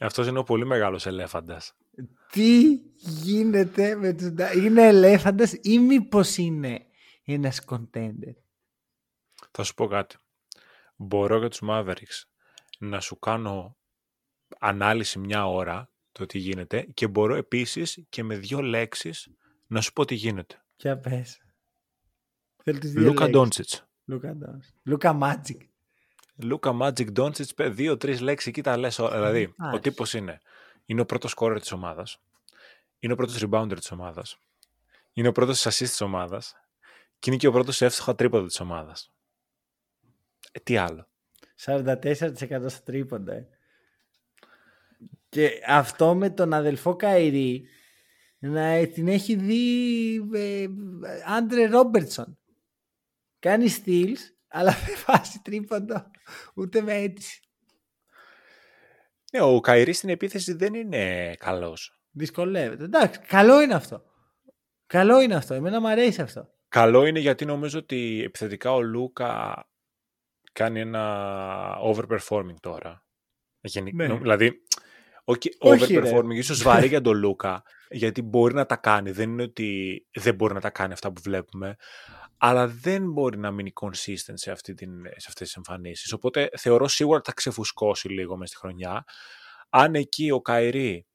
[0.00, 1.72] Αυτός είναι ο πολύ μεγάλος ελέφαντας.
[2.32, 2.62] Τι
[2.96, 4.56] γίνεται με τους Dallas...
[4.56, 6.82] Είναι ελέφαντας ή μήπως είναι
[7.32, 8.34] ένας contender.
[9.50, 10.16] Θα σου πω κάτι.
[10.96, 12.22] Μπορώ για τους Mavericks
[12.78, 13.76] να σου κάνω
[14.58, 19.28] ανάλυση μια ώρα το τι γίνεται και μπορώ επίσης και με δύο λέξεις
[19.66, 20.64] να σου πω τι γίνεται.
[20.76, 21.42] Ποια πες.
[22.62, 23.32] Θέλω τις δύο Λούκα λέξεις.
[23.32, 23.86] Ντόντσιτς.
[24.04, 24.74] Λούκα Ντόντσιτς.
[24.82, 25.68] Λούκα Magic.
[26.36, 28.98] Λούκα Magic Ντόντσιτς, δύο-τρεις λέξεις εκεί τα λες.
[28.98, 29.14] όλα.
[29.14, 29.80] Δηλαδή, ο Εντάξει.
[29.80, 30.40] τύπος είναι,
[30.84, 32.20] είναι ο πρώτος scorer της ομάδας,
[32.98, 34.38] είναι ο πρώτος rebounder της ομάδας,
[35.12, 36.54] είναι ο πρώτος assist της ομάδας
[37.18, 39.12] και είναι και ο πρώτος εύστοχα τρίποδο της ομάδας.
[40.52, 41.08] Ε, τι άλλο.
[41.64, 43.32] 44% στα τρίποντα.
[43.32, 43.48] ε.
[45.28, 47.68] Και αυτό με τον αδελφό Καϊρή
[48.38, 50.66] να ε, την έχει δει ε,
[51.26, 52.38] Άντρε Ρόμπερτσον.
[53.38, 56.10] Κάνει steals, αλλά δεν βάζει τρίποντο
[56.54, 57.40] ούτε με αίτηση.
[59.32, 62.00] Ναι, ο Καϊρή στην επίθεση δεν είναι καλός.
[62.10, 62.84] Δυσκολεύεται.
[62.84, 64.02] Εντάξει, καλό είναι αυτό.
[64.86, 65.54] Καλό είναι αυτό.
[65.54, 66.57] Εμένα μου αρέσει αυτό.
[66.68, 69.64] Καλό είναι γιατί νομίζω ότι επιθετικά ο Λούκα
[70.52, 73.06] κάνει ένα overperforming τώρα.
[73.60, 73.92] Γενι...
[73.92, 74.06] Ναι.
[74.06, 74.62] νο- Δηλαδή,
[75.24, 76.10] okay, Όχι, ρε.
[76.10, 79.10] overperforming, ίσως βαρύ για τον Λούκα, γιατί μπορεί να τα κάνει.
[79.10, 81.76] Δεν είναι ότι δεν μπορεί να τα κάνει αυτά που βλέπουμε,
[82.36, 86.12] αλλά δεν μπορεί να μείνει consistent σε, αυτή την, σε αυτές τις εμφανίσεις.
[86.12, 89.04] Οπότε θεωρώ σίγουρα ότι θα ξεφουσκώσει λίγο μες στη χρονιά.
[89.70, 91.06] Αν εκεί ο Καϊρή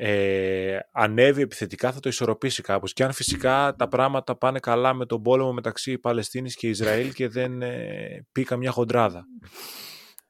[0.00, 2.92] ε, ανέβει επιθετικά θα το ισορροπήσει κάπως.
[2.92, 7.28] Και αν φυσικά τα πράγματα πάνε καλά με τον πόλεμο μεταξύ Παλαιστίνης και Ισραήλ και
[7.28, 9.24] δεν ε, πει καμιά χοντράδα.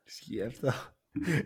[0.05, 0.73] Ισχύει αυτό.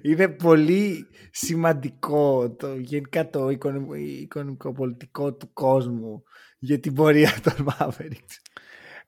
[0.02, 6.22] Είναι πολύ σημαντικό το, γενικά το οικονομικό, οικονομικό-πολιτικό του κόσμου
[6.58, 8.36] για την πορεία των Mavericks.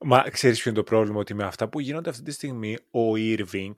[0.00, 3.12] Μα ξέρεις ποιο είναι το πρόβλημα, ότι με αυτά που γίνονται αυτή τη στιγμή, ο
[3.16, 3.74] Irving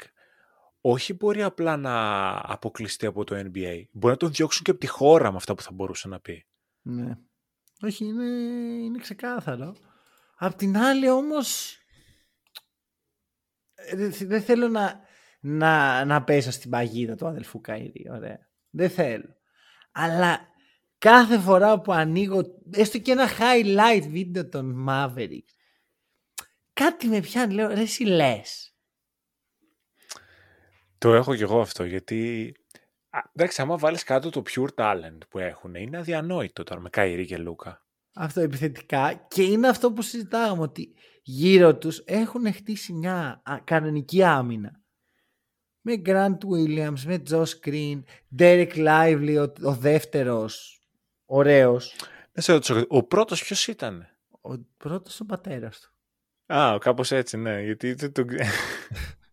[0.90, 3.82] όχι μπορεί απλά να αποκλειστεί από το NBA.
[3.92, 6.46] Μπορεί να τον διώξουν και από τη χώρα με αυτά που θα μπορούσε να πει.
[6.82, 7.14] Ναι.
[7.82, 8.24] Όχι, είναι,
[8.84, 9.76] είναι ξεκάθαρο.
[10.36, 11.76] Απ' την άλλη όμως
[13.74, 15.00] ε, δεν- δεν θέλω να,
[15.40, 18.06] να, να πέσω στην παγίδα του αδελφού Καϊρή.
[18.10, 18.38] Ωραία.
[18.70, 19.36] Δεν θέλω.
[19.92, 20.48] Αλλά
[20.98, 25.54] κάθε φορά που ανοίγω έστω και ένα highlight βίντεο των Mavericks
[26.72, 27.54] κάτι με πιάνει.
[27.54, 28.75] Λέω ρε εσύ λες.
[30.98, 32.52] Το έχω κι εγώ αυτό, γιατί...
[33.10, 37.26] Α, εντάξει, άμα βάλεις κάτω το pure talent που έχουν, είναι αδιανόητο τώρα με Καϊρή
[37.26, 37.86] και Λούκα.
[38.14, 44.22] αυτό επιθετικά και είναι αυτό που συζητάγαμε ότι γύρω τους έχουν χτίσει μια α, κανονική
[44.22, 44.80] άμυνα.
[45.80, 48.02] Με Grant Williams, με Josh Green,
[48.38, 50.80] Derek Lively ο, ο δεύτερος
[51.24, 51.94] ωραίος.
[52.32, 54.06] Να σε ρωτήσω, κάτι, ο πρώτος ποιος ήταν;
[54.40, 55.90] ο πρώτος ο πατέρας του.
[56.54, 58.12] Α, κάπως έτσι, ναι, γιατί δεν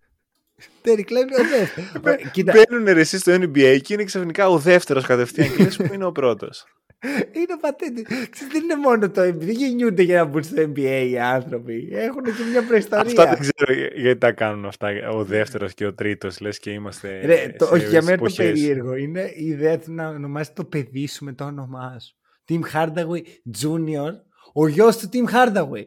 [0.81, 0.95] τον...
[0.95, 4.57] Derek Lively ο δεύτερος Ε, Κοίτα, Μπαίνουν ρε εσείς στο NBA και είναι ξαφνικά ο
[4.57, 6.65] δεύτερος κατευθείαν και λες που είναι ο πρώτος.
[7.37, 10.61] είναι ο πατέρας Ξέρεις, δεν είναι μόνο το NBA δεν γεννιούνται για να μπουν στο
[10.61, 15.09] NBA οι άνθρωποι έχουν και μια προϊστορία Αυτά δεν ξέρω για- γιατί τα κάνουν αυτά
[15.09, 18.23] ο δεύτερος και ο τρίτος, λες και είμαστε Ρε, το, σε όχι, για μένα το
[18.25, 18.35] εποχές.
[18.51, 22.15] περίεργο είναι η ιδέα του να ονομάσει το παιδί σου με το όνομά σου.
[22.49, 23.21] Tim Hardaway
[23.61, 24.11] Junior,
[24.53, 25.85] ο γιος του Tim Hardaway.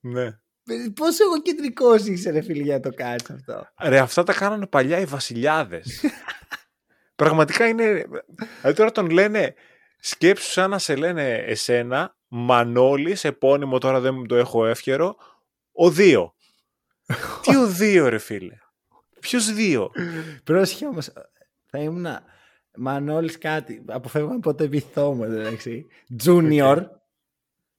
[0.00, 0.38] Ναι.
[0.66, 3.68] Ε, Πόσο εγώ κεντρικό είσαι, ρε φίλε, για να το κάνεις αυτό.
[3.82, 6.04] Ρε, αυτά τα κάνανε παλιά οι βασιλιάδες.
[7.16, 8.06] Πραγματικά είναι...
[8.60, 9.54] Δηλαδή τώρα τον λένε,
[9.98, 15.16] σκέψου σαν να σε λένε εσένα, Μανώλης, επώνυμο τώρα δεν μου το έχω εύκαιρο,
[15.72, 16.34] ο Δύο.
[17.42, 18.58] Τι ο Δύο ρε φίλε;
[19.20, 19.90] Ποιος Δύο;
[20.44, 21.12] Πρόσεχε όμως,
[21.66, 22.06] θα ήμουν
[22.76, 23.84] Μανώλης κάτι.
[23.86, 25.86] Αποφεύγω να πω το επιθό μου, εντάξει.
[26.24, 26.82] Junior.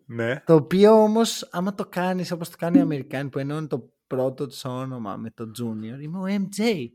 [0.06, 0.41] Ναι.
[0.45, 4.47] Το οποίο όμως, άμα το κάνεις όπως το κάνει οι Αμερικάνοι που ενώνουν το πρώτο
[4.47, 6.88] του όνομα με το Junior, είμαι ο MJ.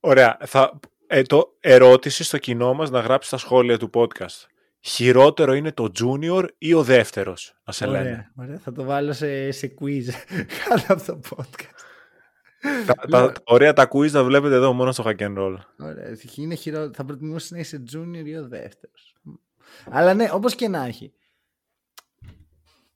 [0.00, 0.36] Ωραία.
[0.40, 4.46] Θα, ε, το ερώτηση στο κοινό μας να γράψει στα σχόλια του podcast.
[4.80, 8.00] Χειρότερο είναι το junior ή ο δεύτερος, να σε λένε.
[8.00, 10.04] Ωραία, ωραία, θα το βάλω σε, σε quiz
[10.64, 11.86] κάτω από το podcast.
[12.86, 15.56] Τα, τα, ωραία τα quiz τα βλέπετε εδώ μόνο στο hack and roll.
[15.78, 16.92] Ωραία, είναι χειρότερο.
[16.94, 19.16] Θα προτιμούσα να είσαι junior ή ο δεύτερος.
[19.90, 21.12] Αλλά ναι, όπως και να έχει.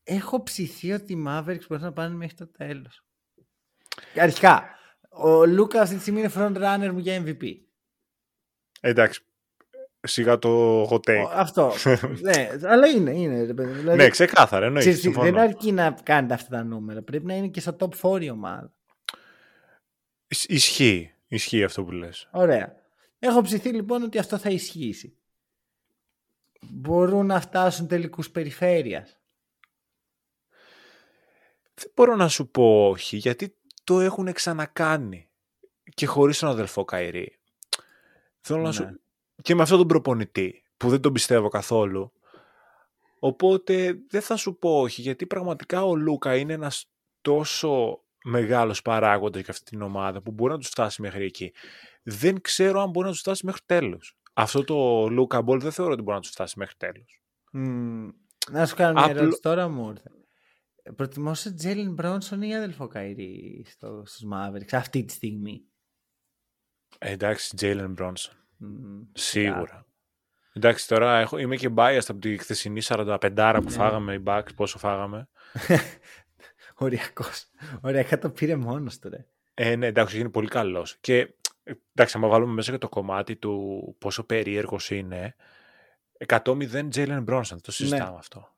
[0.05, 3.05] Έχω ψηθεί ότι οι Mavericks μπορεί να πάνε μέχρι το τέλος.
[4.17, 4.65] Αρχικά,
[5.11, 7.43] ο Λούκας αυτή τη στιγμή είναι front runner μου για MVP.
[8.81, 9.21] Εντάξει,
[10.01, 11.25] σιγά το hot take.
[11.27, 11.73] Ο- Αυτό.
[12.23, 13.45] ναι, αλλά είναι, είναι.
[13.45, 13.79] ρε παιδί μου.
[13.79, 15.31] Δηλαδή, ναι, ξεκάθαρα, εννοείς, ξέρεις τι, συμφωνώ.
[15.31, 17.03] δεν αρκεί να κάνετε αυτά τα νούμερα.
[17.03, 18.73] Πρέπει να είναι και στο top 4 η ομάδα.
[20.29, 22.29] Ισ- Ισχύει, ισχύει αυτό που λες.
[22.33, 22.77] Ωραία.
[23.19, 25.17] Έχω ψηθεί λοιπόν ότι αυτό θα ισχύσει.
[26.71, 29.17] Μπορούν να φτάσουν τελικούς περιφέρειας.
[31.75, 35.27] Δεν μπορώ να σου πω όχι, γιατί το έχουν ξανακάνει.
[35.95, 37.39] Και χωρίς τον αδελφό Καϊρή.
[38.41, 38.73] Θέλω να Ναι.
[38.75, 39.01] σου...
[39.43, 42.13] Και με αυτόν τον προπονητή, που δεν τον πιστεύω καθόλου.
[43.19, 46.91] Οπότε δεν θα σου πω όχι, γιατί πραγματικά ο Λούκα είναι ένας
[47.21, 51.53] τόσο μεγάλος παράγοντας για αυτή την ομάδα που μπορεί να τους φτάσει μέχρι εκεί.
[52.03, 54.17] Δεν ξέρω αν μπορεί να τους φτάσει μέχρι τέλος.
[54.33, 57.23] Αυτό το Luka Ball δεν θεωρώ ότι μπορεί να τους φτάσει μέχρι τέλος.
[57.53, 58.09] Μμμ.
[58.51, 60.11] να σου κάνω μια Απλο- ερώτηση τώρα μου ήρθε.
[60.97, 65.63] Προτιμούσες Τζέιλεν Μπράνσον ή αδελφό Καϊρί στο, στους Mavericks αυτή τη στιγμή;
[66.99, 68.33] Ε, εντάξει, Jalen Bronson.
[68.57, 69.03] Μμμ.
[69.13, 69.87] Σίγουρα.
[70.53, 73.19] Εντάξει, τώρα έχω, είμαι και biased από τη χθεσινή 45
[73.57, 73.71] που Ναι.
[73.71, 75.29] φάγαμε οι Bucks, πόσο φάγαμε.
[76.75, 77.45] Οριακός.
[77.81, 79.27] Οριακά το πήρε μόνος του ρε.
[79.55, 80.97] Ε, ναι, εντάξει, είναι πολύ καλός.
[81.01, 81.27] Και ε,
[81.95, 85.35] εντάξει, άμα βάλουμε μέσα και το κομμάτι του πόσο περίεργος είναι,
[86.27, 88.49] 100-0 Jalen Bronson, δεν το συζητάμε αυτό.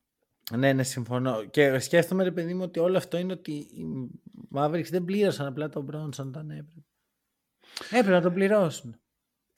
[0.51, 1.45] Ναι, ναι, συμφωνώ.
[1.45, 4.11] Και σκέφτομαι, ρε παιδί μου, ότι όλο αυτό είναι ότι οι
[4.55, 6.87] Mavericks δεν πλήρωσαν απλά τον Μπρόνσον όταν έπρεπε.
[7.91, 8.97] Έπρεπε να τον πληρώσουν.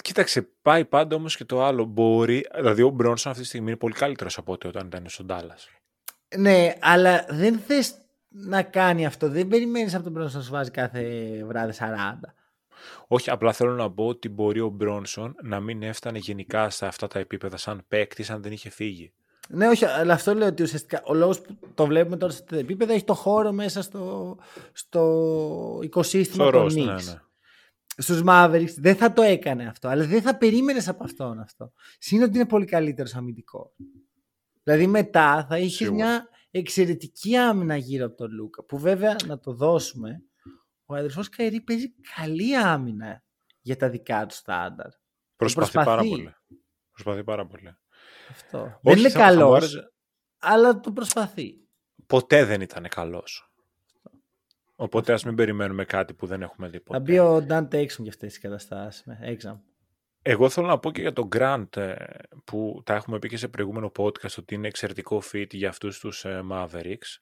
[0.02, 1.84] Κοίταξε, πάει πάντα όμως και το άλλο.
[1.84, 5.26] Μπορεί, δηλαδή ο Bronson αυτή τη στιγμή είναι πολύ καλύτερος από ό,τι όταν ήταν στον
[5.30, 5.78] Dallas.
[6.36, 9.28] Ναι, αλλά δεν θες να κάνει αυτό.
[9.28, 11.84] Δεν περιμένεις από τον Μπρόνσον να σου βάζει κάθε βράδυ 40.
[13.08, 17.06] Όχι, απλά θέλω να πω ότι μπορεί ο Bronson να μην έφτανε γενικά σε αυτά
[17.06, 19.12] τα επίπεδα σαν παίκτη αν δεν είχε φύγει.
[19.48, 22.54] Ναι, όχι, αλλά αυτό λέω ότι ουσιαστικά ο λόγος που το βλέπουμε τώρα σε αυτό
[22.54, 24.36] το επίπεδο έχει το χώρο μέσα στο,
[24.72, 27.04] στο οικοσύστημα Στο των roster, ναι, Knicks.
[27.04, 27.20] ναι.
[27.98, 31.72] Στους Mavericks δεν θα το έκανε αυτό, αλλά δεν θα περίμενες από αυτόν αυτό.
[31.98, 33.72] Συν ότι είναι πολύ καλύτερος αμυντικό.
[34.62, 35.94] Δηλαδή μετά θα είχε Σίγουρα.
[35.94, 38.62] μια εξαιρετική άμυνα γύρω από τον Λούκα.
[38.64, 40.22] Που βέβαια να το δώσουμε,
[40.86, 43.22] ο αδερφό Καϊρή παίζει καλή άμυνα
[43.60, 44.88] για τα δικά του στάνταρ.
[45.36, 45.86] Προσπαθεί, προσπαθεί.
[45.96, 46.34] πάρα πολύ.
[46.92, 47.76] Προσπαθεί πάρα πολύ.
[48.30, 48.58] Αυτό.
[48.62, 49.92] Όχι, δεν είναι θα- θα μου καλός, άρεσε-
[50.38, 51.54] αλλά το προσπαθεί.
[52.06, 53.50] Ποτέ δεν ήταν καλός.
[54.76, 56.98] Οπότε ας μην περιμένουμε κάτι που δεν έχουμε δει ποτέ.
[56.98, 59.04] Θα μπει ο Dante Exum για αυτές τις καταστάσεις.
[59.04, 59.58] με Exam.
[60.22, 61.94] Εγώ θέλω να πω και για τον Grant ε,
[62.44, 66.24] που τα έχουμε πει και σε προηγούμενο podcast ότι είναι εξαιρετικό fit για αυτούς τους
[66.24, 67.18] ε, Mavericks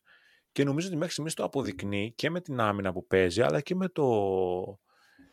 [0.55, 3.75] και νομίζω ότι μέχρι στιγμής το αποδεικνύει και με την άμυνα που παίζει αλλά και
[3.75, 4.07] με το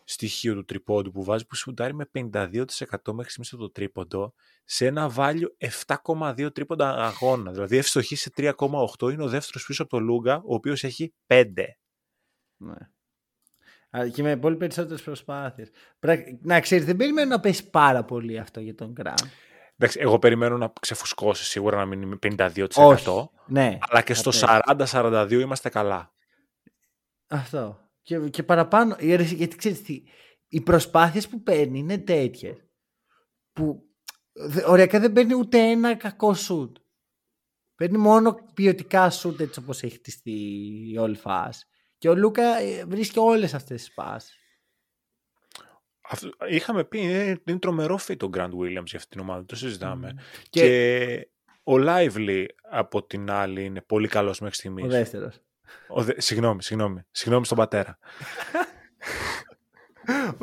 [0.03, 2.25] στοιχείο του τρίποντου που βάζει που σουτάρει με 52%
[3.13, 5.45] μέχρι στιγμής το τρίποντο σε ένα value
[5.87, 7.51] 7,2 τρίποντα αγώνα.
[7.51, 11.43] Δηλαδή ευστοχή σε 3,8 είναι ο δεύτερος πίσω από το Λούγκα ο οποίος έχει 5.
[12.57, 12.73] Ναι.
[13.89, 15.69] Αλλά και με πολύ περισσότερες προσπάθειες.
[15.99, 19.25] Πρακ- Να ξέρεις, δεν περιμένω να πέσει πάρα πολύ αυτό για τον Grant.
[19.81, 22.67] Εντάξει, εγώ περιμένω να ξεφουσκώσει σίγουρα να μην είμαι 52%.
[22.73, 23.29] Όχι.
[23.47, 23.77] Ναι.
[23.89, 24.93] Αλλά και στο θα πέσει.
[24.97, 26.13] 40-42 είμαστε καλά.
[27.27, 27.79] Αυτό.
[28.01, 30.03] Και, και παραπάνω, γιατί γιατί ξέρεις τι,
[30.47, 32.55] οι προσπάθειες που παίρνει είναι τέτοιες
[33.53, 33.83] που
[34.31, 36.77] δε- οριακά δεν παίρνει ούτε ένα κακό σουτ.
[37.75, 40.31] Παίρνει μόνο ποιοτικά σουτ έτσι όπως έχει χτιστεί
[40.91, 41.65] η όλη φάση.
[41.97, 44.35] Και ο Λούκα ε, βρίσκει όλες αυτές τις πάσεις.
[46.09, 49.55] Αυτό, είχαμε πει, είναι, είναι τρομερό fit ο Grant Williams για αυτή την ομάδα, το
[49.55, 50.13] συζητάμε.
[50.49, 50.61] Και...
[50.61, 51.27] Και,
[51.63, 54.85] ο Lively από την άλλη είναι πολύ καλός μέχρι στιγμής.
[54.85, 55.41] ο δεύτερος.
[55.87, 56.13] Ο δε...
[56.17, 57.01] Συγγνώμη, συγγνώμη.
[57.11, 57.97] Συγγνώμη στον πατέρα.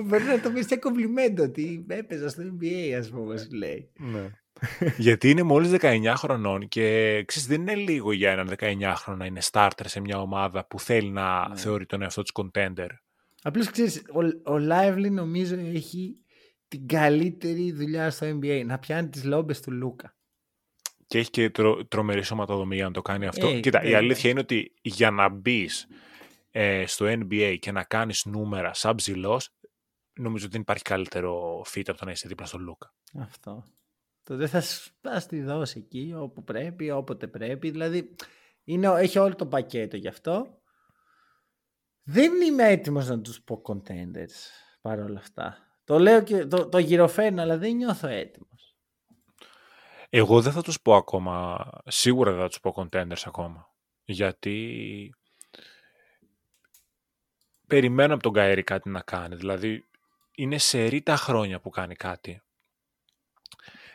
[0.04, 3.90] Μπορεί να το πεις σε κομπλιμέντο ότι έπαιζα στο NBA, ας πούμε, σου λέει.
[3.98, 4.30] ναι.
[4.96, 9.40] Γιατί είναι μόλις 19 χρονών και ξέρεις, δεν είναι λίγο για έναν 19χρονο να είναι
[9.50, 11.56] starter σε μια ομάδα που θέλει να Ναι.
[11.56, 12.88] θεωρεί τον εαυτό της contender.
[13.48, 16.24] Απλώς ξέρεις, ο, ο Lively νομίζω έχει
[16.68, 18.62] την καλύτερη δουλειά στο NBA.
[18.66, 20.16] Να πιάνει τις λόμπες του Λούκα.
[21.06, 23.46] Και έχει και τρο, τρομερή σωματοδομή για να το κάνει αυτό.
[23.48, 23.98] Ε, Κοίτα, η βέβαια.
[23.98, 25.86] αλήθεια είναι ότι για να μπεις
[26.50, 29.50] ε, στο NBA και να κάνεις νούμερα σαν ψηλός,
[30.12, 32.94] νομίζω ότι δεν υπάρχει καλύτερο fit από το να είσαι δίπλα στον Λούκα.
[33.18, 33.64] Αυτό.
[34.22, 37.70] Το δεν θα, σ- θα στη δώσει εκεί όπου πρέπει, όποτε πρέπει.
[37.70, 38.14] Δηλαδή
[38.64, 40.57] είναι, έχει όλο το πακέτο γι' αυτό.
[42.10, 44.34] Δεν είμαι έτοιμος να τους πω contenders
[44.80, 45.58] παρόλα αυτά.
[45.84, 48.76] Το λέω και το, το γυροφέρνω αλλά δεν νιώθω έτοιμος.
[50.10, 53.72] Εγώ δεν θα τους πω ακόμα, σίγουρα δεν θα τους πω contenders ακόμα.
[54.04, 55.14] Γιατί
[57.66, 59.36] περιμένω από τον Καϊρί κάτι να κάνει.
[59.36, 59.88] Δηλαδή,
[60.34, 62.42] είναι σερί τα χρόνια που κάνει κάτι.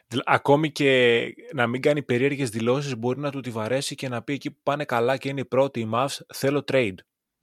[0.08, 4.24] Δηλα- Ακόμη και να μην κάνει περίεργες δηλώσεις μπορεί να του τη βαρέσει και να
[4.24, 6.96] πει εκεί που πάνε καλά και είναι οι πρώτοι οι Mavs, θέλω trade.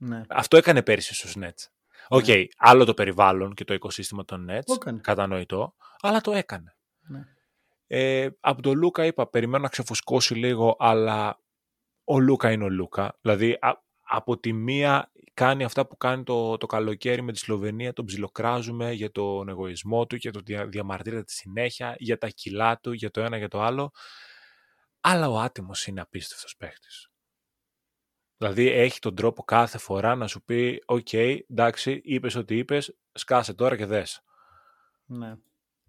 [0.03, 0.21] Ναι.
[0.29, 1.67] Αυτό έκανε πέρυσι στους Nets.
[2.07, 2.25] OK,
[2.57, 4.99] άλλο το περιβάλλον και το οικοσύστημα των Nets, Το έκανε.
[4.99, 6.75] κατανοητό, αλλά το έκανε.
[7.07, 7.23] Ναι.
[7.87, 11.39] Ε, από τον Λούκα είπα, περιμένω να ξεφουσκώσει λίγο, αλλά
[12.03, 13.17] ο Λούκα είναι ο Λούκα.
[13.21, 17.93] Δηλαδή, α- από τη μία κάνει αυτά που κάνει το, το καλοκαίρι με τη Σλοβενία,
[17.93, 22.79] τον ψιλοκράζουμε για τον εγωισμό του, για το δια, διαμαρτύρεται τη συνέχεια, για τα κιλά
[22.79, 23.91] του, για το ένα για το άλλο.
[25.01, 27.10] Αλλά ο άτιμος είναι απίστευτος παίχτης.
[28.41, 33.53] Δηλαδή έχει τον τρόπο κάθε φορά να σου πει «OK, εντάξει, είπες ό,τι είπες, σκάσε
[33.53, 34.23] τώρα και δες».
[35.05, 35.27] Ναι.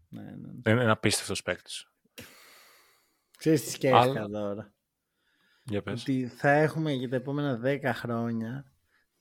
[0.08, 0.30] Ναι, ναι.
[0.64, 0.70] ναι.
[0.72, 1.86] Είναι ένα απίστευτος παίκτης.
[3.38, 4.72] Ξέρεις τι σκέφτηκα Αλλά- τώρα;
[5.64, 6.00] Για πες.
[6.00, 8.72] Ότι θα έχουμε για τα επόμενα 10 χρόνια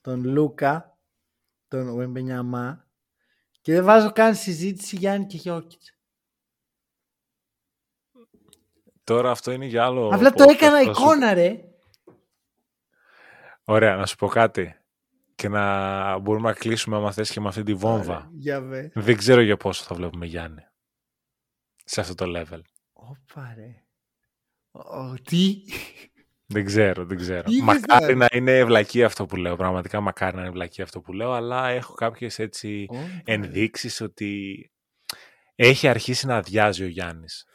[0.01, 0.97] τον Λούκα,
[1.67, 2.88] τον Βεμπενιαμά
[3.61, 5.95] και δεν βάζω καν συζήτηση Γιάννη και Γιώκητς.
[9.03, 10.09] Τώρα αυτό είναι για άλλο...
[10.13, 11.65] Απλά το podcast, έκανα θα σου- εικόνα ρε.
[13.72, 14.76] Ωραία, να σου πω κάτι.
[15.36, 18.15] Και να μπορούμε να κλείσουμε άμα θες και με αυτή τη βόμβα.
[18.15, 18.91] Ωραία, Για βε.
[18.93, 20.61] Δεν ξέρω για πόσο θα βλέπουμε Γιάννη.
[21.84, 22.61] Σε αυτό το level.
[22.93, 23.84] Όπα ρε.
[24.72, 25.61] Ο, τι;
[26.45, 27.43] Δεν ξέρω, δεν ξέρω.
[27.43, 29.55] Τι είπες μακάρι τώρα; να είναι ευλακή αυτό που λέω.
[29.55, 31.32] Πραγματικά μακάρι να είναι ευλακή αυτό που λέω.
[31.32, 33.34] Αλλά έχω κάποιες έτσι Όπα, ρε.
[33.34, 34.72] ενδείξεις ότι
[35.55, 37.45] έχει αρχίσει να αδειάζει ο Γιάννης.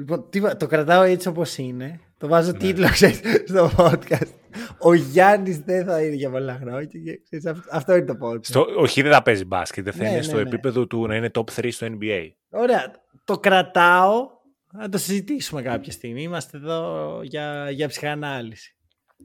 [0.00, 2.00] Λοιπόν, τι, βα- το κρατάω έτσι όπως είναι.
[2.18, 2.58] Το βάζω Ναι.
[2.58, 4.28] τίτλο ξέρεις, στο podcast.
[4.78, 6.84] Ο Γιάννης δεν θα είναι για πολλά χρόνια.
[6.84, 8.44] και ξέρεις, αυτό, αυτό είναι το podcast.
[8.46, 9.84] Στο, όχι, δεν θα παίζει μπάσκετ.
[9.84, 10.42] Δεν θα Ναι, είναι ναι, στο ναι.
[10.42, 12.28] επίπεδο του να είναι top 3 στο NBA.
[12.50, 12.90] Ωραία.
[13.24, 14.38] Το κρατάω.
[14.72, 16.22] Να το συζητήσουμε κάποια στιγμή.
[16.22, 18.74] Είμαστε εδώ για, για ψυχανάλυση.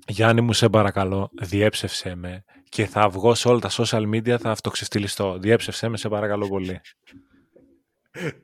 [0.08, 4.50] Γιάννη μου, σε παρακαλώ, διέψευσέ με και θα βγω σε όλα τα social media, θα
[4.52, 5.38] αυτοξεφτυλιστώ.
[5.40, 6.82] Διέψευσέ με, σε παρακαλώ πολύ.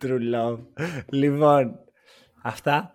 [0.04, 0.60] True love.
[1.10, 1.80] Λοιπόν,
[2.42, 2.94] αυτά.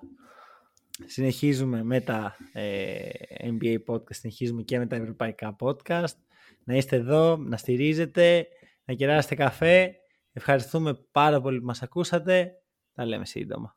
[1.07, 3.09] Συνεχίζουμε με τα ε,
[3.41, 6.15] NBA podcast, συνεχίζουμε και με τα ευρωπαϊκά podcast.
[6.65, 8.47] Να είστε εδώ, να στηρίζετε,
[8.85, 9.95] να κεράσετε καφέ.
[10.33, 12.53] Ευχαριστούμε πάρα πολύ που μας ακούσατε.
[12.95, 13.75] Τα λέμε σύντομα.